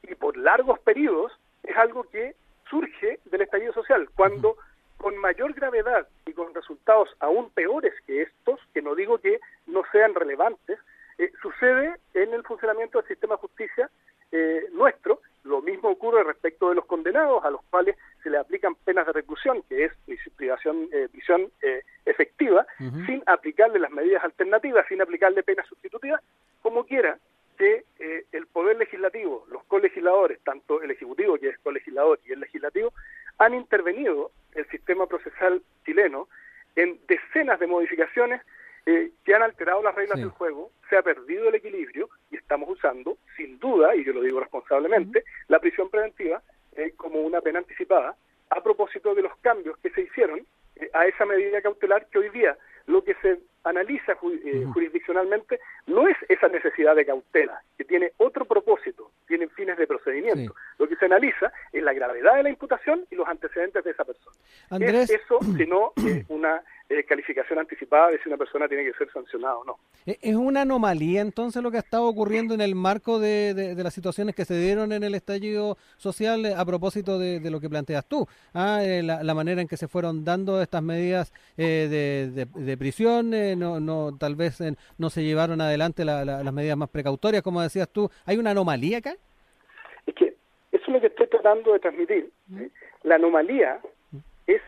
y 0.01 0.15
por 0.15 0.35
largos 0.37 0.79
periodos, 0.79 1.31
es 1.61 1.77
algo 1.77 2.03
que 2.05 2.33
surge 2.67 3.19
del 3.25 3.41
estallido 3.41 3.73
social, 3.73 4.09
cuando 4.15 4.57
con 4.99 5.17
mayor 5.17 5.53
gravedad 5.53 6.07
y 6.25 6.33
con 6.33 6.53
resultados 6.53 7.09
aún 7.19 7.49
peores 7.51 7.93
que 8.05 8.21
estos, 8.23 8.59
que 8.73 8.81
no 8.81 8.95
digo 8.95 9.17
que 9.17 9.39
no 9.67 9.83
sean 9.91 10.13
relevantes, 10.13 10.77
eh, 11.17 11.31
sucede 11.41 11.95
en 12.13 12.33
el 12.33 12.43
funcionamiento 12.43 12.99
del 12.99 13.07
sistema 13.07 13.35
de 13.35 13.41
justicia 13.41 13.89
eh, 14.31 14.67
nuestro. 14.73 15.21
Lo 15.43 15.61
mismo 15.61 15.89
ocurre 15.89 16.23
respecto 16.23 16.69
de 16.69 16.75
los 16.75 16.85
condenados, 16.85 17.43
a 17.43 17.49
los 17.49 17.61
cuales 17.69 17.95
se 18.21 18.29
le 18.29 18.37
aplican 18.37 18.75
penas 18.75 19.05
de 19.07 19.13
reclusión, 19.13 19.63
que 19.69 19.85
es 19.85 19.93
privación, 20.35 20.89
eh, 20.91 21.07
prisión 21.11 21.49
eh, 21.61 21.83
efectiva, 22.05 22.67
uh 22.79 22.83
-huh. 22.83 23.05
sin 23.05 23.23
aplicarle 23.25 23.79
las 23.79 23.91
medidas 23.91 24.23
alternativas, 24.23 24.85
sin 24.87 25.01
aplicarle 25.01 25.43
penas 25.43 25.65
sustitutivas, 25.67 26.21
como 26.61 26.83
quiera 26.85 27.17
que 27.59 27.83
eh, 27.99 28.23
el 28.31 28.47
Poder 28.47 28.77
Legislativo, 28.77 29.45
los 29.51 29.63
colegisladores, 29.65 30.39
tanto 30.45 30.81
el 30.81 30.91
Ejecutivo, 30.91 31.37
que 31.37 31.49
es 31.49 31.59
colegislador, 31.59 32.17
y 32.25 32.31
el 32.31 32.39
Legislativo, 32.39 32.93
han 33.37 33.53
intervenido 33.53 34.31
el 34.53 34.65
sistema 34.69 35.07
procesal 35.07 35.61
chileno 35.85 36.29
en 36.77 36.97
decenas 37.05 37.59
de 37.59 37.67
modificaciones 37.67 38.41
eh, 38.85 39.11
que 39.25 39.35
han 39.35 39.43
alterado 39.43 39.83
las 39.83 39.93
reglas 40.09 40.17
sí. 40.17 40.21
del 40.21 40.31
juego, 40.31 40.71
se 40.89 40.97
ha 40.97 41.01
perdido 41.01 41.49
el 41.49 41.55
equilibrio 41.55 42.09
y 42.31 42.37
estamos 42.37 42.69
usando, 42.69 43.17
sin 43.37 43.59
duda, 43.59 43.95
y 43.95 44.03
yo 44.03 44.13
lo 44.13 44.21
digo 44.21 44.39
responsablemente, 44.39 45.19
uh 45.19 45.21
-huh. 45.21 45.45
la 45.47 45.59
prisión 45.59 45.89
preventiva 45.89 46.41
eh, 46.75 46.93
como 46.97 47.21
una 47.21 47.41
pena 47.41 47.59
anticipada 47.59 48.15
a 48.49 48.63
propósito 48.63 49.13
de 49.13 49.21
los 49.21 49.35
cambios 49.37 49.77
que 49.77 49.91
se 49.91 50.01
hicieron 50.01 50.45
medida 51.29 51.61
cautelar 51.61 52.07
que 52.07 52.19
hoy 52.19 52.29
día 52.29 52.57
lo 52.87 53.03
que 53.03 53.13
se 53.21 53.39
analiza 53.63 54.13
eh, 54.13 54.65
jurisdiccionalmente 54.73 55.59
no 55.85 56.07
es 56.07 56.17
esa 56.27 56.47
necesidad 56.47 56.95
de 56.95 57.05
cautela, 57.05 57.61
que 57.77 57.83
tiene 57.83 58.13
otro 58.17 58.45
propósito, 58.45 59.11
tiene 59.27 59.47
fines 59.49 59.77
de 59.77 59.85
procedimiento. 59.85 60.55
Lo 60.79 60.87
que 60.87 60.95
se 60.95 61.05
analiza 61.05 61.51
es 61.71 61.83
la 61.83 61.93
gravedad 61.93 62.35
de 62.35 62.43
la 62.43 62.49
imputación 62.49 63.05
y 63.11 63.15
los 63.15 63.27
antecedentes 63.27 63.83
de 63.83 63.91
esa 63.91 64.05
persona. 64.05 64.35
Es 64.79 65.09
eso, 65.11 65.39
sino 65.55 65.93
eh, 66.07 66.25
una 66.29 66.63
eh, 66.91 67.03
calificación 67.03 67.59
anticipada 67.59 68.09
de 68.09 68.17
si 68.17 68.27
una 68.29 68.37
persona 68.37 68.67
tiene 68.67 68.83
que 68.83 68.93
ser 68.93 69.11
sancionada 69.11 69.57
o 69.57 69.63
no. 69.63 69.77
¿Es 70.07 70.33
una 70.33 70.61
anomalía 70.61 71.21
entonces 71.21 71.61
lo 71.61 71.69
que 71.69 71.77
ha 71.77 71.81
estado 71.81 72.07
ocurriendo 72.07 72.55
en 72.55 72.61
el 72.61 72.73
marco 72.73 73.19
de, 73.19 73.75
las 73.77 73.93
situaciones 73.93 74.33
que 74.33 74.43
se 74.43 74.59
dieron 74.59 74.91
en 74.91 75.03
el 75.03 75.13
estallido 75.13 75.77
social 75.97 76.47
a 76.47 76.65
propósito 76.65 77.19
de, 77.19 77.47
lo 77.51 77.59
que 77.59 77.69
planteas 77.69 78.07
tú? 78.07 78.25
Ah, 78.55 78.81
la, 79.03 79.33
manera 79.35 79.61
en 79.61 79.67
que 79.67 79.77
se 79.77 79.87
fueron 79.87 80.25
dando 80.25 80.63
estas 80.63 80.81
medidas 80.81 81.31
de, 81.57 82.75
prisión, 82.79 83.29
no, 83.59 83.79
no, 83.79 84.17
tal 84.17 84.35
vez 84.35 84.57
no 84.97 85.11
se 85.11 85.23
llevaron 85.23 85.61
adelante 85.61 86.03
las 86.03 86.53
medidas 86.53 86.75
más 86.75 86.89
precautorias, 86.89 87.43
como 87.43 87.61
decías 87.61 87.87
tú. 87.89 88.09
¿Hay 88.25 88.37
una 88.37 88.49
anomalía 88.49 88.97
acá? 88.97 89.13
Es 90.07 90.15
que 90.15 90.33
eso 90.71 90.83
es 90.87 90.89
lo 90.89 90.99
que 90.99 91.07
estoy 91.07 91.27
tratando 91.27 91.71
de 91.73 91.79
transmitir. 91.81 92.31
La 93.03 93.13
anomalía 93.13 93.79
es 94.47 94.61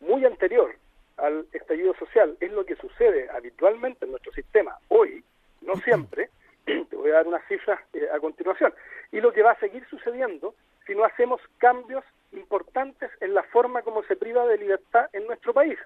muy 0.00 0.26
anterior 0.26 0.81
al 1.22 1.46
estallido 1.52 1.94
social. 1.94 2.36
Es 2.40 2.52
lo 2.52 2.66
que 2.66 2.76
sucede 2.76 3.28
habitualmente 3.30 4.04
en 4.04 4.10
nuestro 4.10 4.32
sistema. 4.32 4.76
Hoy, 4.88 5.24
no 5.62 5.76
siempre, 5.84 6.28
te 6.64 6.96
voy 6.96 7.10
a 7.10 7.14
dar 7.14 7.26
unas 7.26 7.46
cifras 7.48 7.80
eh, 7.94 8.08
a 8.12 8.20
continuación. 8.20 8.74
Y 9.10 9.20
lo 9.20 9.32
que 9.32 9.42
va 9.42 9.52
a 9.52 9.60
seguir 9.60 9.86
sucediendo 9.88 10.54
si 10.86 10.94
no 10.94 11.04
hacemos 11.04 11.40
cambios 11.58 12.04
importantes 12.32 13.10
en 13.20 13.34
la 13.34 13.42
forma 13.44 13.82
como 13.82 14.02
se 14.04 14.16
priva 14.16 14.46
de 14.46 14.58
libertad 14.58 15.08
en 15.12 15.26
nuestro 15.26 15.52
país. 15.52 15.78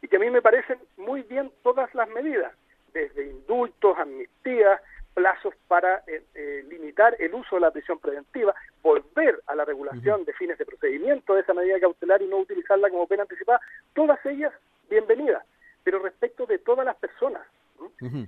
Y 0.00 0.08
que 0.08 0.16
a 0.16 0.20
mí 0.20 0.30
me 0.30 0.42
parecen 0.42 0.78
muy 0.96 1.22
bien 1.22 1.50
todas 1.62 1.92
las 1.94 2.08
medidas, 2.10 2.52
desde 2.92 3.26
indultos, 3.26 3.98
amnistías, 3.98 4.80
plazos 5.14 5.54
para 5.68 6.02
eh, 6.06 6.24
eh, 6.34 6.64
limitar 6.68 7.16
el 7.18 7.34
uso 7.34 7.56
de 7.56 7.60
la 7.60 7.70
prisión 7.70 7.98
preventiva, 7.98 8.54
volver 8.82 9.42
a 9.46 9.54
la 9.54 9.64
regulación 9.64 10.24
de 10.24 10.32
fines 10.32 10.58
de 10.58 10.66
procedimiento 10.66 11.34
de 11.34 11.42
esa 11.42 11.54
medida 11.54 11.80
cautelar 11.80 12.22
y 12.22 12.26
no 12.26 12.38
utilizarla 12.38 12.90
como 12.90 13.06
pena 13.06 13.22
anticipada, 13.22 13.60
todas 13.94 14.24
ellas 14.26 14.52
bienvenidas, 14.88 15.44
pero 15.84 15.98
respecto 15.98 16.46
de 16.46 16.58
todas 16.58 16.84
las 16.84 16.96
personas. 16.96 17.42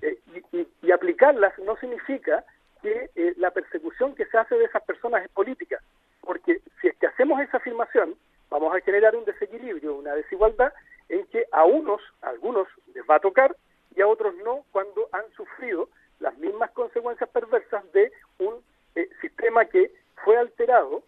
Eh, 0.03 0.19
y, 0.83 0.91
aplicarlas 0.91 1.57
no 1.61 1.77
significa 1.77 2.45
que 2.83 3.11
la 3.37 3.51
persecución 3.51 4.15
que 4.15 4.27
se 4.27 4.37
hace 4.37 4.57
de 4.57 4.65
esas 4.65 4.83
personas 4.83 5.25
es 5.25 5.31
política, 5.31 5.81
porque 6.21 6.61
si 6.81 6.89
es 6.89 6.97
que 6.97 7.07
hacemos 7.07 7.41
esa 7.41 7.57
afirmación, 7.57 8.15
vamos 8.51 8.75
a 8.75 8.81
generar 8.81 9.17
un 9.17 9.25
desequilibrio, 9.25 9.95
una 9.95 10.15
desigualdad 10.15 10.73
en 11.09 11.27
que 11.27 11.47
a 11.51 11.65
unos, 11.65 12.01
a 12.23 12.29
algunos 12.29 12.69
les 12.95 13.05
va 13.09 13.17
a 13.17 13.21
tocar 13.21 13.57
y 13.97 14.01
a 14.01 14.07
otros 14.07 14.35
no 14.45 14.65
cuando 14.73 15.09
han 15.13 15.25
sufrido 15.37 15.89
mismas 16.45 16.71
consecuencias 16.73 17.29
perversas 17.31 17.91
de 17.93 18.13
un 18.39 18.55
eh, 18.95 19.09
sistema 19.21 19.65
que 19.65 19.93
fue 20.25 20.37
alterado, 20.37 21.03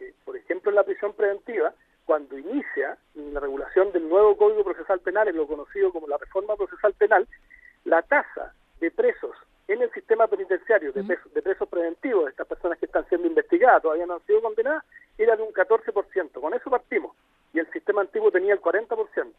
eh, 0.00 0.12
por 0.24 0.36
ejemplo 0.36 0.70
en 0.70 0.76
la 0.76 0.84
prisión 0.84 1.12
preventiva, 1.14 1.74
cuando 2.04 2.36
inicia 2.36 2.98
la 3.14 3.40
regulación 3.40 3.92
del 3.92 4.08
nuevo 4.08 4.36
Código 4.36 4.64
Procesal 4.64 5.00
Penal, 5.00 5.28
en 5.28 5.36
lo 5.36 5.46
conocido 5.46 5.92
como 5.92 6.08
la 6.08 6.18
reforma 6.18 6.56
procesal 6.56 6.94
penal, 6.94 7.26
la 7.84 8.02
tasa 8.02 8.54
de 8.80 8.90
presos 8.90 9.36
en 9.68 9.80
el 9.80 9.90
sistema 9.92 10.26
penitenciario, 10.26 10.92
de, 10.92 11.04
presos, 11.04 11.32
de 11.32 11.42
presos 11.42 11.68
preventivos, 11.68 12.24
de 12.24 12.30
estas 12.30 12.46
personas 12.46 12.78
que 12.78 12.86
están 12.86 13.08
siendo 13.08 13.28
investigadas, 13.28 13.82
todavía 13.82 14.06
no 14.06 14.14
han 14.14 14.26
sido 14.26 14.42
condenadas, 14.42 14.84
era 15.16 15.36
de 15.36 15.42
un 15.42 15.52
14%. 15.52 16.32
Con 16.32 16.54
eso 16.54 16.68
partimos. 16.68 17.16
Y 17.54 17.60
el 17.60 17.70
sistema 17.70 18.00
antiguo 18.00 18.30
tenía 18.30 18.54
el 18.54 18.60
40%. 18.60 19.32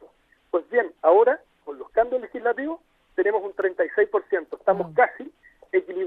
Pues 0.50 0.70
bien, 0.70 0.92
ahora, 1.02 1.42
con 1.66 1.78
los 1.78 1.90
cambios 1.92 2.22
legislativos, 2.22 2.80
tenemos 3.16 3.44
un 3.44 3.54
36%. 3.54 4.58
Estamos 4.58 4.92
mm. 4.92 4.94
casi 4.94 5.23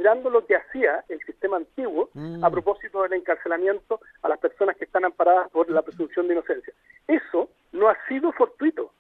equilibrando 0.06 0.30
lo 0.30 0.46
que 0.46 0.56
hacía 0.56 1.04
el 1.08 1.20
sistema 1.24 1.56
antiguo 1.56 2.10
mm. 2.14 2.44
a 2.44 2.50
propósito 2.50 3.02
del 3.02 3.14
encarcelamiento 3.14 4.00
a 4.22 4.28
las 4.28 4.38
personas 4.38 4.76
que 4.76 4.84
están 4.84 5.04
amparadas 5.04 5.50
por 5.50 5.68
la 5.68 5.82
presunción 5.82 6.28
de 6.28 6.34
inocencia. 6.34 6.72
Eso 7.08 7.48
no 7.72 7.88
ha 7.88 7.96
sido 8.06 8.30
fortuito, 8.32 8.92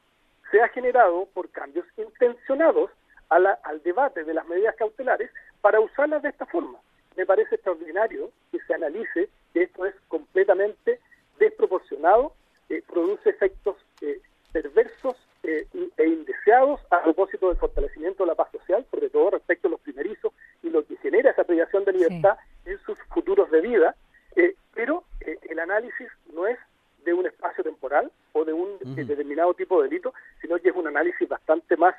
se 0.50 0.60
ha 0.60 0.68
generado 0.68 1.28
por 1.32 1.48
cambios 1.50 1.86
intencionados 1.96 2.90
al 3.28 3.82
debate 3.82 4.24
de 4.24 4.34
las 4.34 4.46
medidas 4.46 4.76
cautelares 4.76 5.30
para 5.60 5.80
usarlas 5.80 6.22
de 6.22 6.28
esta 6.28 6.46
forma. 6.46 6.78
Me 7.16 7.26
parece 7.26 7.56
extraordinario 7.56 8.30
que 8.52 8.60
se 8.60 8.74
analice 8.74 9.28
que 9.52 9.62
esto 9.62 9.84
es 9.86 9.94
completamente 10.08 11.00
desproporcionado, 11.38 12.32
eh, 12.68 12.82
produce 12.86 13.30
efectos 13.30 13.76
eh, 14.00 14.20
perversos 14.52 15.16
eh, 15.42 15.66
e 15.96 16.06
indeseados 16.08 16.80
a 16.90 17.02
propósito 17.02 17.48
del 17.48 17.58
fortalecimiento 17.58 18.24
de 18.24 18.28
la 18.28 18.34
paz 18.34 18.50
social, 18.50 18.86
sobre 18.90 19.10
todo 19.10 19.30
respecto 19.30 19.68
a 19.68 19.70
los 19.70 19.80
primerizos 19.80 20.32
y 20.62 20.70
lo 20.70 20.84
que 20.84 20.96
genera 20.96 21.30
esa 21.30 21.44
privación 21.44 21.84
de 21.84 21.92
libertad 21.92 22.38
en 22.64 22.78
sus 22.80 22.98
futuros 23.14 23.50
de 23.50 23.60
vida, 23.60 23.94
eh, 24.34 24.56
pero 24.74 25.04
eh, 25.20 25.38
el 25.50 25.58
análisis 25.58 26.08
no 26.32 26.46
es 26.46 26.58
de 27.04 27.12
un 27.12 27.26
espacio 27.26 27.62
temporal 27.62 28.10
o 28.32 28.44
de 28.44 28.52
un 28.52 28.78
determinado 28.96 29.54
tipo 29.54 29.80
de 29.80 29.88
delito, 29.88 30.12
sino 30.40 30.58
que 30.58 30.70
es 30.70 30.74
un 30.74 30.88
análisis 30.88 31.28
bastante 31.28 31.76
más 31.76 31.94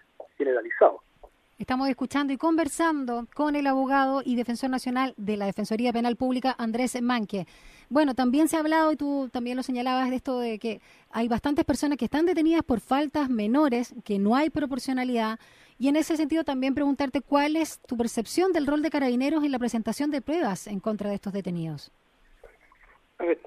generalizado. 0.47 1.01
Estamos 1.59 1.89
escuchando 1.89 2.31
y 2.31 2.37
conversando 2.37 3.27
con 3.33 3.55
el 3.55 3.65
abogado 3.65 4.21
y 4.23 4.35
defensor 4.35 4.69
nacional 4.69 5.15
de 5.17 5.37
la 5.37 5.47
Defensoría 5.47 5.91
Penal 5.91 6.15
Pública, 6.15 6.53
Andrés 6.57 7.01
Manque. 7.01 7.47
Bueno, 7.89 8.13
también 8.13 8.47
se 8.47 8.57
ha 8.57 8.59
hablado, 8.59 8.91
y 8.91 8.95
tú 8.95 9.29
también 9.33 9.57
lo 9.57 9.63
señalabas, 9.63 10.09
de 10.11 10.17
esto 10.17 10.39
de 10.39 10.59
que 10.59 10.81
hay 11.11 11.27
bastantes 11.27 11.65
personas 11.65 11.97
que 11.97 12.05
están 12.05 12.27
detenidas 12.27 12.63
por 12.63 12.79
faltas 12.79 13.29
menores, 13.29 13.95
que 14.05 14.19
no 14.19 14.35
hay 14.35 14.51
proporcionalidad. 14.51 15.39
Y 15.79 15.87
en 15.87 15.95
ese 15.95 16.15
sentido 16.15 16.43
también 16.43 16.75
preguntarte 16.75 17.21
cuál 17.21 17.55
es 17.55 17.79
tu 17.79 17.97
percepción 17.97 18.53
del 18.53 18.67
rol 18.67 18.83
de 18.83 18.91
carabineros 18.91 19.43
en 19.43 19.51
la 19.51 19.59
presentación 19.59 20.11
de 20.11 20.21
pruebas 20.21 20.67
en 20.67 20.79
contra 20.79 21.09
de 21.09 21.15
estos 21.15 21.33
detenidos. 21.33 21.91
A 23.17 23.25
ver, 23.25 23.39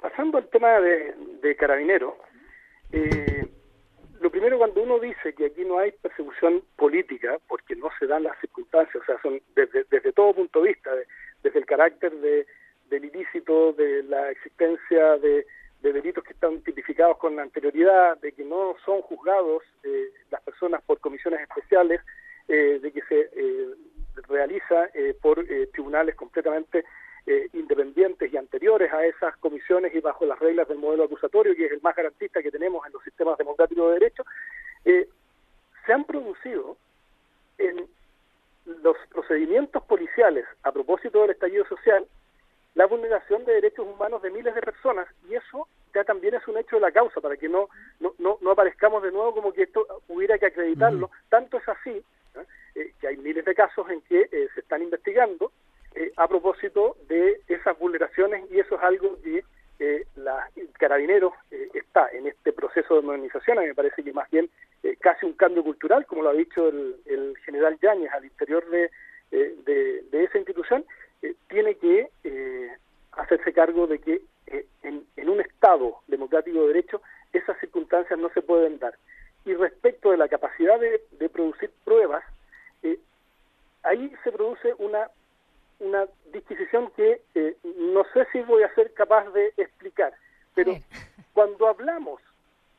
pasando 0.00 0.38
al 0.38 0.48
tema 0.48 0.80
de, 0.80 1.14
de 1.42 1.56
carabineros, 1.56 2.14
eh, 2.92 3.46
lo 4.26 4.32
primero 4.32 4.58
cuando 4.58 4.82
uno 4.82 4.98
dice 4.98 5.34
que 5.34 5.46
aquí 5.46 5.64
no 5.64 5.78
hay 5.78 5.92
persecución 5.92 6.60
política, 6.74 7.38
porque 7.46 7.76
no 7.76 7.90
se 7.96 8.08
dan 8.08 8.24
las 8.24 8.36
circunstancias, 8.40 9.00
o 9.00 9.06
sea, 9.06 9.22
son 9.22 9.40
desde, 9.54 9.84
desde 9.88 10.12
todo 10.12 10.34
punto 10.34 10.62
de 10.62 10.70
vista, 10.70 10.90
desde 11.44 11.60
el 11.60 11.64
carácter 11.64 12.12
de, 12.12 12.44
del 12.90 13.04
ilícito, 13.04 13.72
de 13.74 14.02
la 14.02 14.32
existencia 14.32 15.16
de, 15.18 15.46
delitos 15.80 16.24
que 16.24 16.32
están 16.32 16.60
tipificados 16.62 17.18
con 17.18 17.38
anterioridad, 17.38 18.18
de 18.18 18.32
que 18.32 18.44
no 18.44 18.74
son 18.84 19.00
juzgados 19.02 19.62
eh, 19.84 20.10
las 20.32 20.42
personas 20.42 20.82
por 20.82 20.98
comisiones 20.98 21.40
especiales, 21.42 22.00
eh, 22.48 22.80
de 22.82 22.90
que 22.90 23.02
se 23.02 23.30
eh, 23.32 23.68
realiza 24.28 24.90
por 25.22 25.46
tribunales 25.72 26.16
completamente 26.16 26.84
eh, 27.28 27.48
independientes 27.54 28.32
y 28.32 28.36
anteriores 28.36 28.92
a 28.92 29.04
esas 29.04 29.36
comisiones 29.38 29.92
y 29.92 29.98
bajo 29.98 30.24
las 30.24 30.38
reglas 30.38 30.68
del 30.68 30.78
modelo 30.78 31.02
acusatorio, 31.04 31.56
que 31.56 31.66
es 31.66 31.72
el 31.72 31.82
más 31.82 31.96
garantista 31.96 32.40
que 32.40 32.52
tenemos 32.52 32.86
en 32.86 32.92
los 32.92 33.02
sistemas 33.02 33.36
democráticos 33.36 33.88
de 33.88 33.94
derecho, 33.94 34.24
eh, 34.84 35.08
se 35.84 35.92
han 35.92 36.04
producido 36.04 36.76
en 37.58 37.88
los 38.64 38.96
procedimientos 39.10 39.82
policiales 39.84 40.44
a 40.62 40.70
propósito 40.70 41.20
del 41.20 41.30
estallido 41.30 41.66
social 41.66 42.06
la 42.76 42.86
vulneración 42.86 43.44
de 43.44 43.54
derechos 43.54 43.86
humanos 43.88 44.22
de 44.22 44.30
miles 44.30 44.54
de 44.54 44.60
personas 44.60 45.08
y 45.28 45.34
eso 45.34 45.66
ya 45.94 46.04
también 46.04 46.34
es 46.34 46.46
un 46.46 46.58
hecho 46.58 46.76
de 46.76 46.82
la 46.82 46.92
causa 46.92 47.20
para 47.20 47.36
que 47.36 47.48
no 47.48 47.68
no, 47.98 48.38
no, 48.40 48.50
aparezcamos 48.52 49.02
de 49.02 49.10
nuevo 49.10 49.34
como 49.34 49.52
que 49.52 49.64
esto 49.64 49.84
hubiera 50.06 50.38
que 50.38 50.46
acreditarlo. 50.46 51.10
Tanto 51.28 51.56
es 51.56 51.68
así 51.68 52.04
eh, 52.76 52.92
que 53.00 53.08
hay 53.08 53.16
miles 53.16 53.44
de 53.44 53.54
casos 53.54 53.90
en 53.90 54.00
que 54.02 54.28
se 54.28 54.60
están 54.60 54.82
investigando 54.82 55.50
eh, 55.98 56.12
a 56.18 56.28
propósito 56.28 56.98
de 57.08 57.40
esas 57.48 57.78
vulneraciones 57.78 58.44
y 58.50 58.60
eso 58.60 58.74
es 58.74 58.82
algo 58.82 59.18
que 59.22 59.42
eh, 59.78 60.04
la, 60.16 60.46
el 60.54 60.68
Carabineros 60.72 61.32
eh, 61.50 61.70
está 61.72 62.10
en 62.12 62.26
este 62.26 62.52
proceso 62.52 62.96
de 62.96 63.00
modernización, 63.00 63.56
a 63.56 63.62
mí 63.62 63.68
me 63.68 63.74
parece 63.74 64.04
que 64.04 64.12
más 64.12 64.28
bien 64.30 64.50
casi 65.00 65.24
un 65.24 65.32
cambio 65.32 65.64
cultural, 65.64 66.04
como 66.04 66.22
lo 66.22 66.28
ha 66.28 66.34
dicho 66.34 66.68
el, 66.68 67.34
general 67.46 67.78
Yáñez 67.80 68.12
al 68.12 68.26
interior 68.26 68.68
de, 68.68 68.90
de, 69.30 70.24
esa 70.24 70.38
institución, 70.38 70.84
tiene 71.48 71.74
que 71.76 72.08
hacerse 73.12 73.52
cargo 73.52 73.86
de 73.86 73.98
que 73.98 74.20
en, 74.82 75.04
en 75.16 75.28
un 75.28 75.40
Estado 75.40 75.96
democrático 76.06 76.60
de 76.60 76.68
derecho 76.68 77.00
esas 77.32 77.58
circunstancias 77.58 78.18
no 78.18 78.28
se 78.30 78.42
pueden 78.42 78.78
dar. 78.78 78.94
Y 79.44 79.54
respecto 79.54 80.10
de 80.10 80.18
la 80.18 80.28
capacidad 80.28 80.78
de, 80.78 81.02
de 81.12 81.28
producir 81.28 81.70
pruebas, 81.84 82.22
ahí 83.82 84.12
se 84.22 84.32
produce 84.32 84.74
una 84.78 85.10
una 85.86 86.06
disquisición 86.32 86.90
que 86.96 87.22
eh, 87.34 87.56
no 87.64 88.04
sé 88.12 88.26
si 88.32 88.40
voy 88.42 88.62
a 88.62 88.74
ser 88.74 88.92
capaz 88.94 89.30
de 89.32 89.52
explicar, 89.56 90.12
pero 90.54 90.72
cuando 91.32 91.68
hablamos 91.68 92.20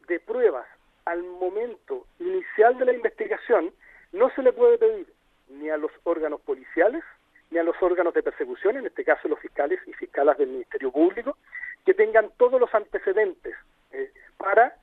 de 0.07 0.19
pruebas 0.19 0.65
al 1.05 1.23
momento 1.23 2.05
inicial 2.19 2.77
de 2.77 2.85
la 2.85 2.93
investigación, 2.93 3.71
no 4.11 4.29
se 4.31 4.41
le 4.41 4.53
puede 4.53 4.77
pedir 4.77 5.07
ni 5.49 5.69
a 5.69 5.77
los 5.77 5.91
órganos 6.03 6.41
policiales, 6.41 7.03
ni 7.49 7.59
a 7.59 7.63
los 7.63 7.75
órganos 7.81 8.13
de 8.13 8.23
persecución, 8.23 8.77
en 8.77 8.87
este 8.87 9.03
caso 9.03 9.27
los 9.27 9.39
fiscales 9.39 9.79
y 9.87 9.93
fiscalas 9.93 10.37
del 10.37 10.49
Ministerio 10.49 10.91
Público, 10.91 11.37
que 11.85 11.93
tengan 11.93 12.29
todos 12.37 12.59
los 12.59 12.73
antecedentes 12.73 13.55
eh, 13.91 14.11
para 14.37 14.75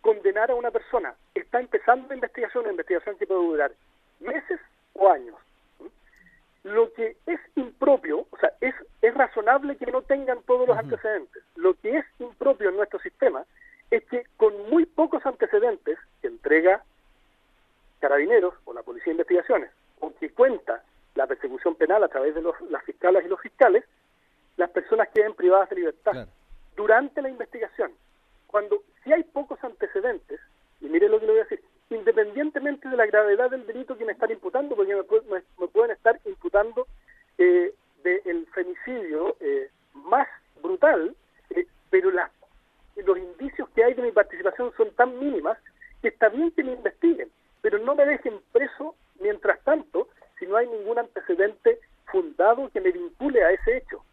condenar 0.00 0.50
a 0.50 0.54
una 0.54 0.70
persona. 0.70 1.14
Está 1.34 1.60
empezando 1.60 2.08
la 2.08 2.14
investigación, 2.14 2.62
una 2.62 2.72
investigación 2.72 3.16
que 3.18 3.26
puede 3.26 3.40
durar 3.40 3.72
meses 4.20 4.60
o 4.94 5.08
años. 5.08 5.36
Lo 6.62 6.92
que 6.92 7.16
es 7.26 7.40
impropio, 7.56 8.26
o 8.30 8.38
sea, 8.38 8.52
es, 8.60 8.74
es 9.00 9.14
razonable 9.14 9.76
que 9.76 9.90
no 9.90 10.02
tengan 10.02 10.42
todos 10.42 10.68
los 10.68 10.78
antecedentes. 10.78 11.42
Lo 11.56 11.74
que 11.74 11.98
es 11.98 12.04
impropio 12.20 12.68
en 12.68 12.76
nuestro 12.76 13.00
sistema 13.00 13.44
es 13.90 14.04
que 14.04 14.24
con 14.36 14.70
muy 14.70 14.86
pocos 14.86 15.24
antecedentes 15.26 15.98
que 16.20 16.28
entrega 16.28 16.82
Carabineros 18.00 18.54
o 18.64 18.72
la 18.72 18.82
Policía 18.82 19.06
de 19.06 19.12
Investigaciones, 19.12 19.70
o 20.00 20.12
que 20.14 20.30
cuenta 20.30 20.82
la 21.14 21.26
persecución 21.26 21.74
penal 21.74 22.02
a 22.02 22.08
través 22.08 22.34
de 22.34 22.42
los, 22.42 22.60
las 22.70 22.82
fiscales 22.84 23.24
y 23.24 23.28
los 23.28 23.40
fiscales, 23.40 23.84
las 24.56 24.70
personas 24.70 25.08
queden 25.10 25.34
privadas 25.34 25.68
de 25.70 25.76
libertad 25.76 26.26
durante 26.74 27.22
la 27.22 27.28
investigación. 27.28 27.92
Cuando 28.46 28.82
si 29.04 29.12
hay 29.12 29.22
pocos 29.24 29.62
antecedentes, 29.62 30.40
y 30.80 30.86
mire 30.86 31.08
lo 31.08 31.20
que 31.20 31.26
le 31.26 31.32
voy 31.32 31.40
a 31.40 31.44
decir, 31.44 31.62
independientemente 31.90 32.88
de 32.88 32.96
la 32.96 33.06
gravedad 33.06 33.50
del 33.50 33.66
delito 33.66 33.96
que 33.96 34.04
me 34.04 34.12
están 34.12 34.30
imputando, 34.30 34.74
porque 34.74 34.94
me, 35.30 35.68
pueden 35.68 35.90
estar 35.92 36.18
imputando 36.24 36.86
eh, 37.38 37.74
eh, 39.40 39.70
más 39.94 40.28
brutal, 40.62 41.14
eh, 41.50 41.66
pero 41.90 42.10
las, 42.10 42.30
los 42.96 43.18
indicios 43.18 43.68
que 43.70 43.84
hay 43.84 43.94
de 43.94 44.02
mi 44.02 44.12
participación 44.12 44.72
son 44.76 44.90
tan 44.92 45.18
mínimas 45.18 45.58
que 46.00 46.08
está 46.08 46.28
bien 46.28 46.50
que 46.52 46.64
me 46.64 46.72
investiguen, 46.72 47.30
pero 47.60 47.78
no 47.78 47.94
me 47.94 48.04
dejen 48.04 48.40
preso 48.52 48.94
mientras 49.20 49.60
tanto 49.64 50.08
si 50.38 50.46
no 50.46 50.56
hay 50.56 50.66
ningún 50.66 50.98
antecedente 50.98 51.78
fundado 52.06 52.70
que 52.70 52.80
me 52.80 52.90
vincule 52.90 53.42
a 53.44 53.52
ese 53.52 53.78
hecho. 53.78 54.04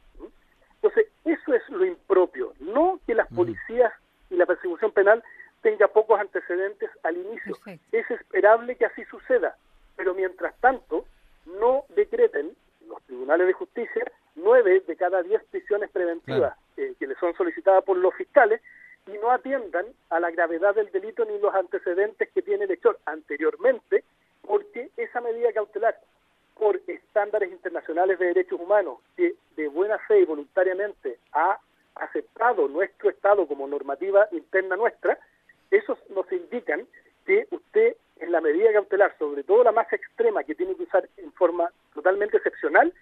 Entonces, 0.76 1.08
eso 1.26 1.54
es 1.54 1.68
lo 1.70 1.86
impropio, 1.86 2.54
no 2.60 3.00
que 3.06 3.16
las 3.16 3.28
policías 3.28 3.92
y 4.30 4.36
la 4.36 4.46
persecución 4.46 4.92
penal 4.92 5.24
tenga 5.62 5.88
pocos 5.88 6.20
antecedentes 6.20 6.90
al 7.04 7.18
inicio. 7.18 7.58
Es 7.92 8.10
esperable 8.10 8.76
que 8.76 8.86
así 8.86 9.04
suceda, 9.06 9.58
pero 9.98 10.14
mientras 10.14 10.56
tanto 10.62 11.06
no 11.46 11.84
decreten 11.90 12.56
los 12.88 13.02
tribunales 13.04 13.48
de 13.48 13.54
justicia 13.54 14.06
nueve 14.36 14.82
de 14.88 14.96
cada 14.96 15.22
diez 15.22 15.44
prisiones 15.52 15.90
preventivas 15.90 16.58
eh, 16.78 16.94
que 16.98 17.08
le 17.08 17.16
son 17.16 17.36
solicitadas 17.36 17.84
por 17.84 17.98
los 17.98 18.14
fiscales 18.16 18.62
y 19.08 19.18
no 19.18 19.32
atiendan 19.32 19.86
a 20.10 20.20
la 20.20 20.29
gravedad 20.40 20.74
del 20.74 20.90
delito 20.90 21.26
ni 21.26 21.38
los 21.38 21.54
antecedentes 21.54 22.30
que 22.34 22.42
tiene 22.42 22.64
el 22.64 22.72
hecho 22.72 22.96
anteriormente, 23.06 24.06
porque 24.42 24.90
esa 24.96 25.20
medida 25.20 25.52
cautelar 25.52 26.00
por 26.58 26.80
estándares 26.88 27.52
internacionales 27.52 28.18
de 28.20 28.28
derechos 28.28 28.58
humanos 28.58 29.00
que 29.18 29.36
de 29.58 29.68
buena 29.68 29.98
fe 30.00 30.22
y 30.22 30.26
voluntariamente 30.26 31.18
ha 31.34 31.60
aceptado 31.96 32.70
nuestro 32.70 33.10
Estado 33.10 33.46
como 33.48 33.68
normativa 33.68 34.30
interna 34.32 34.78
nuestra, 34.78 35.20
esos 35.72 35.98
nos 36.10 36.32
indican 36.32 36.88
que 37.26 37.46
usted 37.52 37.98
en 38.22 38.32
la 38.32 38.40
medida 38.40 38.72
cautelar, 38.72 39.14
sobre 39.20 39.44
todo 39.44 39.66
la 39.66 39.74
más 39.74 39.92
extrema 39.92 40.46
que 40.46 40.56
tiene 40.56 40.76
que 40.76 40.84
usar 40.84 41.10
en 41.18 41.34
forma 41.34 41.70
totalmente 41.94 42.38
excepcional, 42.38 42.94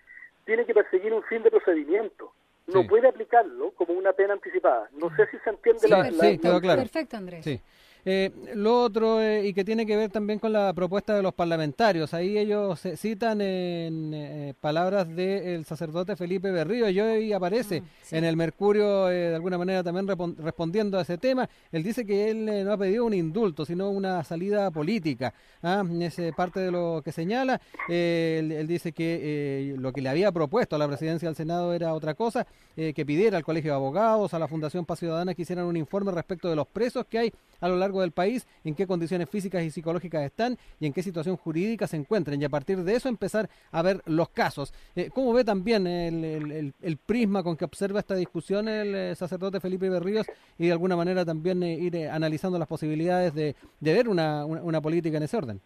tiene 0.46 0.66
que 0.66 0.74
perseguir 0.74 1.14
un 1.14 1.22
fin 1.24 1.44
de 1.44 1.52
procedimiento. 1.52 2.32
No 2.68 2.86
puede 2.86 3.08
aplicarlo 3.08 3.72
como 3.72 3.94
una 3.94 4.14
pena 4.14 4.34
anticipada. 4.34 4.90
No 4.94 5.10
sé 5.16 5.26
si 5.32 5.38
se 5.40 5.50
entiende 5.50 5.88
la, 5.88 6.12
Sí, 6.12 6.38
quedó 6.38 6.60
claro. 6.60 6.82
Perfecto, 6.82 7.18
Andrés. 7.18 7.44
Sí. 7.44 7.62
Eh, 8.06 8.32
lo 8.56 8.84
otro, 8.84 9.22
eh, 9.22 9.48
y 9.48 9.54
que 9.54 9.66
tiene 9.66 9.86
que 9.86 9.98
ver 9.98 10.10
también 10.10 10.40
con 10.40 10.54
la 10.54 10.74
propuesta 10.74 11.14
de 11.14 11.22
los 11.22 11.34
parlamentarios, 11.34 12.14
ahí 12.14 12.38
ellos 12.38 12.80
citan 12.96 13.42
en 13.42 14.14
eh, 14.14 14.54
palabras 14.62 15.14
del 15.14 15.66
sacerdote 15.66 16.16
Felipe 16.16 16.50
Berrío, 16.52 16.90
y 16.90 17.00
hoy 17.02 17.34
aparece 17.34 17.82
mm, 17.82 18.16
en 18.16 18.24
el 18.24 18.38
Mercurio 18.38 19.08
de 19.08 19.36
alguna 19.36 19.58
manera 19.58 19.84
también 19.84 20.08
respondiendo 20.38 20.98
a 20.98 21.02
ese 21.02 21.18
tema. 21.18 21.50
Él 21.72 21.84
dice 21.84 22.06
que 22.06 22.30
él 22.30 22.66
no 22.66 22.72
ha 22.72 22.78
pedido 22.78 23.06
un 23.06 23.14
indulto, 23.14 23.66
sino 23.66 23.90
una 23.90 24.24
salida 24.24 24.72
política. 24.72 25.34
¿ah? 25.62 25.84
Es 26.00 26.18
parte 26.36 26.62
de 26.62 26.72
lo 26.72 27.02
que 27.04 27.12
señala. 27.12 27.60
Él, 27.90 28.66
dice 28.68 28.92
que 28.92 29.76
lo 29.78 29.92
que 29.92 30.02
le 30.02 30.10
había 30.10 30.32
propuesto 30.32 30.76
a 30.76 30.80
la 30.80 30.88
presidencia 30.88 31.28
del 31.28 31.36
Senado 31.36 31.74
era 31.74 31.94
otra 31.94 32.14
cosa, 32.14 32.48
que 32.76 33.06
pidiera 33.06 33.38
al 33.38 33.44
Colegio 33.44 33.72
de 33.72 33.76
Abogados, 33.76 34.34
a 34.34 34.40
la 34.40 34.48
Fundación 34.48 34.86
Paz 34.86 35.00
Ciudadana 35.00 35.34
que 35.34 35.42
hicieran 35.42 35.66
un 35.66 35.78
informe 35.78 36.12
respecto 36.12 36.50
de 36.50 36.56
los 36.56 36.68
presos 36.68 37.06
que 37.10 37.18
hay 37.18 37.34
a 37.60 37.68
lo 37.68 37.76
largo 37.76 37.87
del 37.94 38.12
país, 38.12 38.48
en 38.64 38.76
qué 38.76 38.86
condiciones 38.86 39.30
físicas 39.30 39.64
y 39.64 39.72
psicológicas 39.72 40.24
están 40.24 40.58
y 40.80 40.86
en 40.86 40.94
qué 40.94 41.02
situación 41.02 41.38
jurídica 41.38 41.88
se 41.88 41.98
encuentran 41.98 42.42
y 42.42 42.46
a 42.46 42.50
partir 42.50 42.78
de 42.80 42.96
eso 42.96 43.10
empezar 43.10 43.50
a 43.72 43.82
ver 43.82 44.02
los 44.06 44.30
casos. 44.30 44.74
Eh, 44.96 45.10
¿Cómo 45.14 45.34
ve 45.34 45.44
también 45.44 45.88
el, 45.88 46.74
el, 46.82 46.98
prisma 46.98 47.44
con 47.44 47.56
que 47.56 47.66
observa 47.66 48.00
esta 48.00 48.16
discusión 48.16 48.68
el 48.68 48.96
eh, 48.96 49.16
sacerdote 49.16 49.60
Felipe 49.60 49.90
Berríos 49.90 50.28
y 50.58 50.68
de 50.68 50.72
alguna 50.72 50.96
manera 50.96 51.26
también 51.26 51.64
eh, 51.64 51.74
ir 51.74 52.08
analizando 52.10 52.60
las 52.60 52.68
posibilidades 52.68 53.34
de, 53.34 53.56
de 53.80 53.94
ver 53.94 54.10
una, 54.10 54.46
una, 54.46 54.82
política 54.82 55.18
en 55.18 55.24
ese 55.24 55.38
orden? 55.38 55.62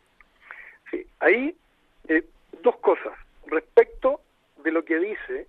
Sí, 0.89 1.05
ahí 1.19 1.55
dos 2.63 2.77
cosas. 2.77 3.13
Respecto 3.47 4.21
de 4.63 4.71
lo 4.71 4.85
que 4.85 4.99
dice 4.99 5.47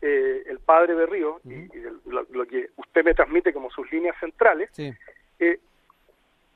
el 0.00 0.58
padre 0.60 0.94
Berrío 0.94 1.40
y, 1.44 1.68
lo, 2.08 2.46
que 2.46 2.70
usted 2.76 3.04
me 3.04 3.14
transmite 3.14 3.52
como 3.52 3.70
sus 3.70 3.90
líneas 3.92 4.16
centrales, 4.20 4.70
sí 4.72 4.92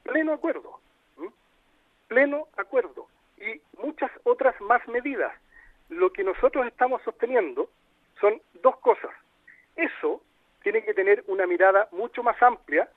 pleno 0.03 0.33
acuerdo, 0.33 0.81
pleno 2.09 2.49
acuerdo 2.57 3.09
y 3.39 3.61
muchas 3.81 4.11
otras 4.25 4.59
más 4.61 4.87
medidas. 4.89 5.33
Lo 5.89 6.13
que 6.13 6.25
nosotros 6.25 6.67
estamos 6.67 7.03
sosteniendo 7.03 7.69
son 8.21 8.41
dos 8.63 8.77
cosas. 8.79 9.11
Eso 9.77 10.23
tiene 10.63 10.85
que 10.85 10.95
tener 10.95 11.25
una 11.27 11.47
mirada 11.47 11.89
mucho 11.93 12.23
más 12.23 12.41
amplia, 12.43 12.89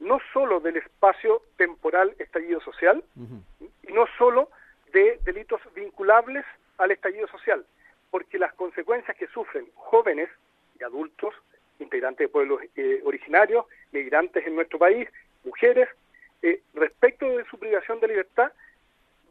no 0.00 0.18
solo 0.32 0.60
del 0.60 0.76
espacio 0.76 1.42
temporal 1.56 2.14
estallido 2.18 2.60
social, 2.60 3.02
y 3.82 3.92
no 3.92 4.06
solo 4.18 4.50
de 4.92 5.18
delitos 5.24 5.60
vinculables 5.74 6.44
al 6.78 6.90
estallido 6.90 7.26
social, 7.28 7.64
porque 8.10 8.38
las 8.38 8.52
consecuencias 8.54 9.16
que 9.16 9.26
sufren 9.28 9.66
jóvenes 9.74 10.28
y 10.78 10.84
adultos, 10.84 11.34
integrantes 11.78 12.26
de 12.26 12.32
pueblos 12.32 12.60
eh, 12.76 13.00
originarios, 13.04 13.66
migrantes 13.92 14.46
en 14.46 14.54
nuestro 14.56 14.78
país, 14.78 15.08
mujeres, 15.44 15.88
eh, 16.44 16.60
respecto 16.74 17.26
de 17.26 17.44
su 17.46 17.58
privación 17.58 18.00
de 18.00 18.08
libertad 18.08 18.52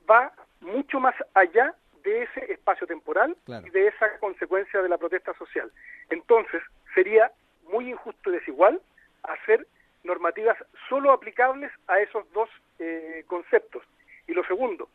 va 0.09 0.33
mucho 0.61 0.99
más 0.99 1.13
allá 1.35 1.75
de 2.03 2.23
ese 2.23 2.51
espacio 2.51 2.87
temporal 2.87 3.37
y 3.47 3.69
de 3.69 3.87
esa 3.87 4.17
consecuencia 4.17 4.81
de 4.81 4.89
la 4.89 4.97
protesta 4.97 5.31
social. 5.35 5.71
Entonces, 6.09 6.63
sería 6.95 7.31
muy 7.71 7.91
injusto 7.91 8.31
y 8.31 8.33
desigual 8.33 8.81
hacer 9.21 9.67
normativas 10.03 10.57
solo 10.89 11.11
aplicables 11.11 11.71
a 11.87 11.99
esos 11.99 12.25
dos 12.33 12.49
eh, 12.79 13.23
conceptos. 13.27 13.83
Y 14.27 14.33
lo 14.33 14.43
segundo, 14.45 14.89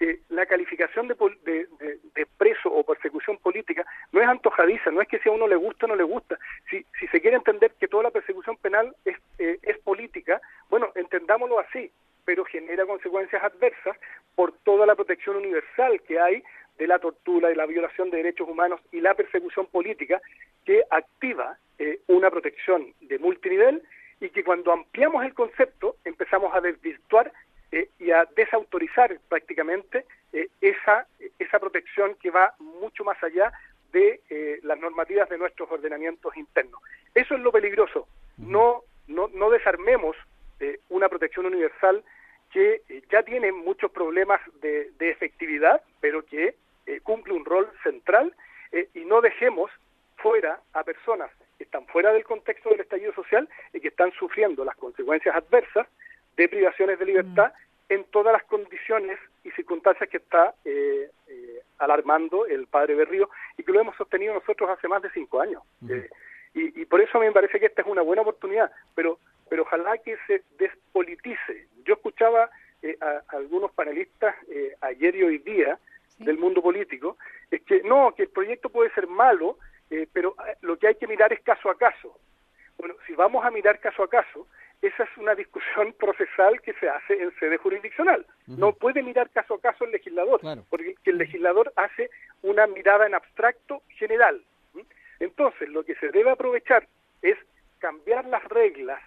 eh, 0.00 0.20
la 0.30 0.46
calificación 0.46 1.08
de, 1.08 1.14
de, 1.44 2.26
preso 2.38 2.70
o 2.70 2.82
persecución 2.84 3.36
política 3.38 3.84
no 4.12 4.20
es 4.20 4.28
antojadiza, 4.28 4.90
no 4.90 5.02
es 5.02 5.08
que 5.08 5.18
si 5.18 5.28
a 5.28 5.32
uno 5.32 5.46
le 5.46 5.56
gusta 5.56 5.86
o 5.86 5.88
no 5.88 5.96
le 5.96 6.04
gusta. 6.04 6.38
Si, 6.70 6.84
si 6.98 7.06
se 7.08 7.20
quiere 7.20 7.36
entender 7.36 7.72
que 7.78 7.88
toda 7.88 8.04
la 8.04 8.10
persecución 8.10 8.56
penal 8.56 8.94
es, 9.04 9.16
es 9.38 9.78
política, 9.78 10.40
bueno, 10.70 10.90
entendámoslo 10.94 11.58
así, 11.58 11.90
pero 12.24 12.44
genera 12.44 12.86
consecuencias 12.86 13.42
adversas 13.42 13.96
por 14.34 14.52
toda 14.64 14.86
la 14.86 14.94
protección 14.94 15.36
universal 15.36 16.00
que 16.06 16.18
hay 16.18 16.42
de 16.78 16.86
la 16.86 16.98
tortura, 16.98 17.48
de 17.48 17.56
la 17.56 17.66
violación 17.66 18.10
de 18.10 18.16
derechos 18.18 18.48
humanos 18.48 18.80
y 18.90 19.00
la 19.00 19.14
persecución 19.14 19.66
política 19.66 20.20
que 20.64 20.82
activa 20.90 21.58
eh, 21.78 22.00
una 22.06 22.30
protección 22.30 22.94
de 23.02 23.18
multinivel 23.18 23.82
y 24.20 24.30
que 24.30 24.44
cuando 24.44 24.72
ampliamos 24.72 25.24
el 25.24 25.34
concepto 25.34 25.96
empezamos 26.04 26.54
a 26.54 26.60
desvirtuar 26.60 27.32
eh, 27.72 27.88
y 27.98 28.10
a 28.10 28.26
desautorizar 28.36 29.18
prácticamente 29.28 30.04
eh, 30.32 30.48
esa, 30.60 31.06
esa 31.38 31.58
protección 31.58 32.14
que 32.16 32.30
va 32.30 32.54
mucho 32.58 33.04
más 33.04 33.22
allá 33.22 33.52
de 33.92 34.20
las 34.62 34.78
normativas 34.78 35.28
de 35.28 35.36
nuestros 35.36 35.68
ordenamientos 35.68 36.36
internos. 36.36 36.80
Eso 37.12 37.34
es 37.34 37.40
lo 37.40 37.50
peligroso. 37.50 38.06
No, 38.36 38.82
no, 39.08 39.28
no 39.34 39.50
desarmemos 39.50 40.16
una 40.90 41.08
protección 41.08 41.46
universal 41.46 42.04
que 42.50 42.82
eh, 42.88 43.02
ya 43.10 43.22
tiene 43.22 43.52
muchos 43.52 43.90
problemas 43.90 44.40
de, 44.60 44.90
efectividad, 44.98 45.82
pero 46.00 46.24
que 46.24 46.56
eh, 46.86 47.00
cumple 47.02 47.34
un 47.34 47.44
rol 47.44 47.70
central 47.82 48.34
eh, 48.72 48.88
y 48.94 49.00
no 49.00 49.20
dejemos 49.20 49.70
fuera 50.16 50.60
a 50.72 50.84
personas 50.84 51.30
que 51.58 51.64
están 51.64 51.86
fuera 51.86 52.12
del 52.12 52.24
contexto 52.24 52.70
del 52.70 52.80
estallido 52.80 53.12
social 53.14 53.48
y 53.72 53.80
que 53.80 53.88
están 53.88 54.12
sufriendo 54.12 54.64
las 54.64 54.76
consecuencias 54.76 55.34
adversas 55.34 55.86
de 56.36 56.48
privaciones 56.48 56.98
de 56.98 57.06
libertad 57.06 57.52
mm. 57.52 57.92
en 57.92 58.04
todas 58.04 58.32
las 58.32 58.44
condiciones 58.44 59.18
y 59.44 59.50
circunstancias 59.52 60.08
que 60.08 60.18
está 60.18 60.54
alarmando 61.78 62.46
el 62.46 62.66
padre 62.66 62.94
Berrío 62.94 63.30
y 63.56 63.62
que 63.62 63.72
lo 63.72 63.80
hemos 63.80 63.96
sostenido 63.96 64.34
nosotros 64.34 64.68
hace 64.68 64.86
más 64.86 65.02
de 65.02 65.10
cinco 65.10 65.40
años. 65.40 65.62
y, 66.52 66.82
y, 66.82 66.84
por 66.84 67.00
eso 67.00 67.16
a 67.16 67.20
me 67.20 67.32
parece 67.32 67.58
que 67.58 67.66
esta 67.66 67.82
es 67.82 67.88
una 67.88 68.02
buena 68.02 68.22
oportunidad, 68.22 68.70
pero 68.94 69.18
pero 69.50 69.64
ojalá 69.64 69.98
que 69.98 70.16
se 70.26 70.42
despolitice. 70.58 71.66
Yo 71.84 71.94
escuchaba 71.94 72.48
eh, 72.82 72.96
a, 73.00 73.22
algunos 73.36 73.72
panelistas 73.72 74.34
eh, 74.48 74.74
ayer 74.80 75.16
y 75.16 75.24
hoy 75.24 75.38
día 75.38 75.78
del 76.18 76.38
mundo 76.38 76.62
político, 76.62 77.16
es 77.50 77.62
que 77.62 77.82
no, 77.82 78.14
que 78.14 78.24
el 78.24 78.28
proyecto 78.28 78.68
puede 78.68 78.90
ser 78.92 79.06
malo, 79.06 79.58
eh, 79.90 80.06
pero 80.12 80.36
lo 80.60 80.78
que 80.78 80.86
hay 80.86 80.94
que 80.94 81.06
mirar 81.06 81.32
es 81.32 81.40
caso 81.40 81.68
a 81.68 81.76
caso. 81.76 82.16
Bueno, 82.78 82.94
si 83.06 83.14
vamos 83.14 83.44
a 83.44 83.50
mirar 83.50 83.80
caso 83.80 84.02
a 84.02 84.08
caso, 84.08 84.46
esa 84.82 85.04
es 85.04 85.16
una 85.16 85.34
discusión 85.34 85.92
procesal 85.98 86.60
que 86.60 86.72
se 86.74 86.88
hace 86.88 87.22
en 87.22 87.32
sede 87.38 87.58
jurisdiccional. 87.58 88.26
No 88.46 88.72
puede 88.72 89.02
mirar 89.02 89.30
caso 89.30 89.54
a 89.54 89.60
caso 89.60 89.84
el 89.84 89.92
legislador, 89.92 90.40
porque 90.68 90.94
el 91.04 91.18
legislador 91.18 91.72
hace 91.76 92.10
una 92.42 92.66
mirada 92.66 93.06
en 93.06 93.14
abstracto 93.14 93.82
general. 93.88 94.42
Entonces, 95.18 95.68
lo 95.68 95.84
que 95.84 95.94
se 95.96 96.08
debe 96.08 96.30
aprovechar 96.30 96.88
es 97.20 97.36
cambiar 97.78 98.24
las 98.26 98.42
reglas 98.44 99.00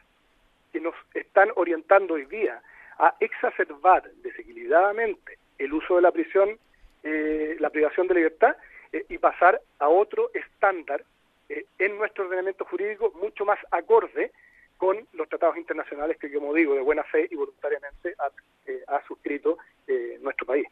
que 0.71 0.79
nos 0.79 0.95
están 1.13 1.49
orientando 1.55 2.15
hoy 2.15 2.25
día 2.25 2.62
a 2.99 3.15
exacerbar 3.19 4.03
desequilibradamente 4.21 5.38
el 5.57 5.73
uso 5.73 5.95
de 5.95 6.01
la 6.01 6.12
prisión, 6.12 6.57
eh, 7.03 7.57
la 7.59 7.69
privación 7.69 8.07
de 8.07 8.15
libertad, 8.15 8.55
eh, 8.91 9.05
y 9.09 9.17
pasar 9.17 9.59
a 9.79 9.89
otro 9.89 10.29
estándar 10.33 11.03
eh, 11.49 11.65
en 11.79 11.97
nuestro 11.97 12.25
ordenamiento 12.25 12.65
jurídico 12.65 13.12
mucho 13.21 13.45
más 13.45 13.59
acorde 13.71 14.31
con 14.77 15.07
los 15.13 15.29
tratados 15.29 15.57
internacionales 15.57 16.17
que, 16.17 16.31
como 16.31 16.53
digo, 16.53 16.75
de 16.75 16.81
buena 16.81 17.03
fe 17.03 17.27
y 17.29 17.36
voluntariamente 17.36 18.15
ha, 18.19 18.31
eh, 18.65 18.83
suscrito 19.07 19.57
eh, 19.88 20.17
nuestro 20.21 20.45
país. 20.45 20.67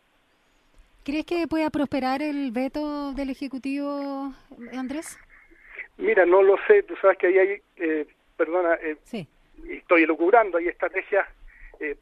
¿Crees 1.04 1.26
que 1.26 1.48
pueda 1.48 1.70
prosperar 1.70 2.22
el 2.22 2.52
veto 2.52 3.14
del 3.14 3.30
Ejecutivo, 3.30 4.34
Andrés? 4.74 5.18
Mira, 5.98 6.26
no 6.26 6.44
lo 6.44 6.58
sé. 6.68 6.84
Tú 6.84 6.96
sabes 7.02 7.18
que 7.18 7.28
ahí 7.28 7.38
hay, 7.38 7.62
eh, 7.78 8.06
perdona, 8.38 8.78
sí. 9.04 9.28
estoy 9.68 10.04
elucubrando, 10.04 10.58
hay 10.58 10.68
estrategias 10.68 11.28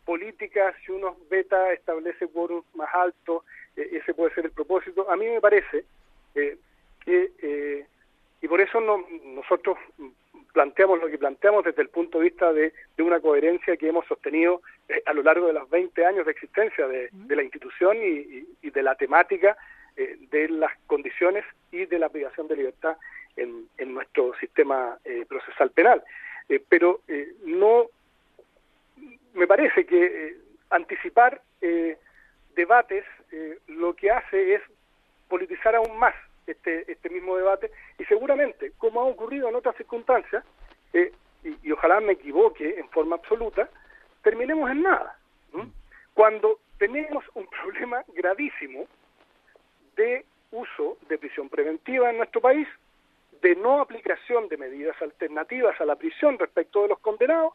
políticas. 0.03 0.75
Si 0.85 0.91
uno 0.91 1.15
veta, 1.29 1.71
establece 1.71 2.25
un 2.33 2.63
más 2.73 2.89
alto, 2.93 3.45
ese 3.77 4.13
puede 4.13 4.33
ser 4.33 4.45
el 4.45 4.51
propósito. 4.51 5.09
A 5.09 5.15
mí 5.15 5.25
me 5.25 5.39
parece 5.39 5.85
que, 6.33 6.57
y 8.41 8.47
por 8.47 8.59
eso 8.59 8.81
no, 8.81 9.05
nosotros 9.23 9.77
planteamos 10.53 10.99
lo 10.99 11.07
que 11.07 11.17
planteamos 11.17 11.63
desde 11.63 11.81
el 11.81 11.89
punto 11.89 12.17
de 12.17 12.25
vista 12.25 12.51
de, 12.53 12.73
una 12.99 13.19
coherencia 13.19 13.77
que 13.77 13.87
hemos 13.87 14.05
sostenido 14.07 14.61
eh, 14.87 15.01
a 15.05 15.13
lo 15.13 15.23
largo 15.23 15.47
de 15.47 15.53
los 15.53 15.69
20 15.69 16.05
años 16.05 16.25
de 16.25 16.31
existencia 16.31 16.87
de, 16.87 17.09
la 17.27 17.43
institución 17.43 17.97
y, 18.01 18.69
de 18.69 18.83
la 18.83 18.95
temática 18.95 19.57
eh, 19.95 20.17
de 20.29 20.49
las 20.49 20.71
condiciones 20.85 21.45
y 21.71 21.85
de 21.85 21.99
la 21.99 22.09
privación 22.09 22.47
de 22.47 22.55
libertad 22.55 22.97
en, 23.35 23.67
nuestro 23.93 24.33
sistema 24.39 24.97
eh, 25.05 25.25
procesal 25.27 25.71
penal. 25.71 26.03
pero 26.67 27.01
no 27.45 27.87
me 29.33 29.47
parece 29.47 29.85
que 29.85 30.35
anticipar 30.69 31.41
debates 32.55 33.05
lo 33.67 33.93
que 33.95 34.11
hace 34.11 34.55
es 34.55 34.61
politizar 35.27 35.75
aún 35.75 35.97
más 35.97 36.15
este, 36.59 36.91
este 36.91 37.09
mismo 37.09 37.37
debate 37.37 37.71
y 37.97 38.05
seguramente, 38.05 38.73
como 38.77 39.01
ha 39.01 39.05
ocurrido 39.05 39.47
en 39.47 39.55
otras 39.55 39.75
circunstancias, 39.77 40.43
eh, 40.93 41.11
y, 41.43 41.71
ojalá 41.71 42.01
me 42.01 42.13
equivoque 42.13 42.77
en 42.77 42.89
forma 42.89 43.15
absoluta, 43.15 43.69
terminemos 44.21 44.69
en 44.69 44.83
nada. 44.83 45.17
Cuando 46.13 46.59
tenemos 46.77 47.23
un 47.35 47.47
problema 47.61 48.03
gravísimo 48.09 48.87
de 49.95 50.25
uso 50.51 50.97
de 51.07 51.17
prisión 51.17 51.47
preventiva 51.47 52.09
en 52.09 52.17
nuestro 52.17 52.41
país, 52.41 52.67
de 53.41 53.55
no 53.55 53.79
aplicación 53.79 54.49
de 54.49 54.57
medidas 54.57 55.01
alternativas 55.01 55.79
a 55.79 55.85
la 55.85 55.95
prisión 55.95 56.37
respecto 56.37 56.81
de 56.81 56.89
los 56.89 56.99
condenados, 56.99 57.53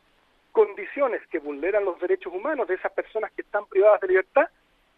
condiciones 0.53 1.21
que 1.27 1.41
vulneran 1.41 1.85
los 1.85 2.01
derechos 2.01 2.33
humanos 2.33 2.69
de 2.69 2.77
esas 2.77 2.93
personas 2.93 3.33
que 3.33 3.43
están 3.43 3.67
privadas 3.67 4.01
de 4.01 4.09
libertad, 4.09 4.49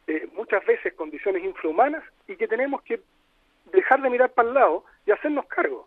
eh, 0.06 0.28
muchas 0.34 0.64
veces 0.64 0.94
condiciones 0.94 1.42
infrahumanas, 1.42 2.04
y 2.28 2.36
que 2.36 2.46
tenemos 2.46 2.82
que 2.82 3.00
dejar 3.86 4.02
de 4.02 4.10
mirar 4.10 4.30
para 4.30 4.48
el 4.48 4.54
lado 4.54 4.84
y 5.06 5.12
hacernos 5.12 5.46
cargo. 5.46 5.86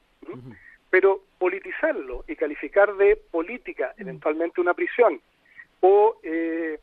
Pero 0.89 1.21
politizarlo 1.37 2.23
y 2.27 2.35
calificar 2.37 2.95
de 2.95 3.17
política 3.17 3.93
eventualmente 3.97 4.61
una 4.61 4.73
prisión 4.73 5.21
o 5.81 6.17
eh, 6.23 6.79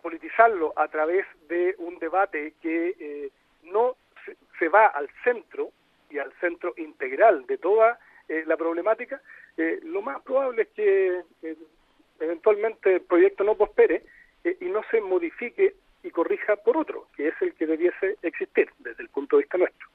politizarlo 0.00 0.72
a 0.74 0.88
través 0.88 1.26
de 1.48 1.74
un 1.78 1.98
debate 1.98 2.54
que 2.62 2.94
eh, 2.98 3.30
no 3.64 3.96
se, 4.58 4.68
va 4.68 4.86
al 4.86 5.08
centro 5.22 5.70
y 6.08 6.18
al 6.18 6.32
centro 6.40 6.72
integral 6.78 7.46
de 7.46 7.58
toda 7.58 7.98
eh, 8.28 8.44
la 8.46 8.56
problemática, 8.56 9.20
lo 9.82 10.02
más 10.02 10.22
probable 10.22 10.62
es 10.62 10.68
que 10.68 11.22
eventualmente 12.20 12.94
el 12.94 13.00
proyecto 13.00 13.42
no 13.42 13.56
prospere 13.56 14.04
y 14.60 14.66
no 14.66 14.82
se 14.88 15.00
modifique 15.00 15.74
y 16.04 16.10
corrija 16.10 16.54
por 16.54 16.76
otro, 16.76 17.08
que 17.16 17.26
es 17.26 17.34
el 17.40 17.54
que 17.54 17.66
debiese 17.66 18.16
existir 18.22 18.70
desde 18.78 19.02
el 19.02 19.08
punto 19.08 19.36
de 19.36 19.42
vista 19.42 19.58
nuestro. 19.58 19.88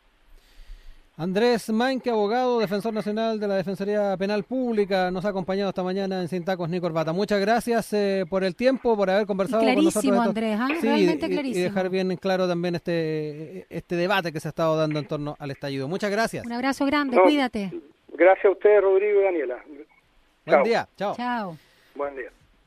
Andrés 1.16 1.70
Mainque, 1.70 2.10
abogado, 2.10 2.60
defensor 2.60 2.92
nacional 2.92 3.40
de 3.40 3.48
la 3.48 3.56
Defensoría 3.56 4.18
Penal 4.18 4.44
Pública, 4.44 5.12
nos 5.12 5.24
ha 5.26 5.30
acompañado 5.30 5.70
esta 5.70 5.84
mañana 5.84 6.20
en 6.20 6.28
Sin 6.28 6.44
Tacos 6.44 6.70
ni 6.70 6.82
Corbata. 6.82 7.14
Muchas 7.14 7.40
gracias 7.40 7.94
eh, 7.94 8.26
por 8.28 8.44
el 8.44 8.56
tiempo, 8.56 8.98
por 8.98 9.12
haber 9.12 9.28
conversado 9.28 9.64
con 9.64 9.84
nosotros. 9.84 10.18
Andrés, 10.18 10.58
¿ah? 10.60 10.68
realmente 10.82 11.28
y, 11.28 11.30
clarísimo. 11.30 11.60
Y 11.60 11.62
dejar 11.62 11.90
bien 11.92 12.16
claro 12.18 12.48
también 12.48 12.74
este, 12.74 13.68
este 13.70 13.96
debate 13.96 14.32
que 14.34 14.40
se 14.40 14.48
ha 14.48 14.50
estado 14.50 14.76
dando 14.76 14.98
en 14.98 15.08
torno 15.08 15.36
al 15.38 15.52
estallido. 15.52 15.88
Muchas 15.88 16.10
gracias. 16.10 16.48
Un 16.48 16.52
abrazo 16.54 16.84
grande, 16.88 17.20
cuídate. 17.22 17.72
Gracias 18.14 18.46
a 18.46 18.50
ustedes, 18.50 18.82
Rodrigo 18.82 19.22
y 19.22 19.24
Daniela. 19.24 19.64
Buen 20.48 20.64
día, 20.64 20.90
chao. 20.98 21.16
Chao. 21.16 21.58
Buen 21.94 22.16
día. 22.16 22.32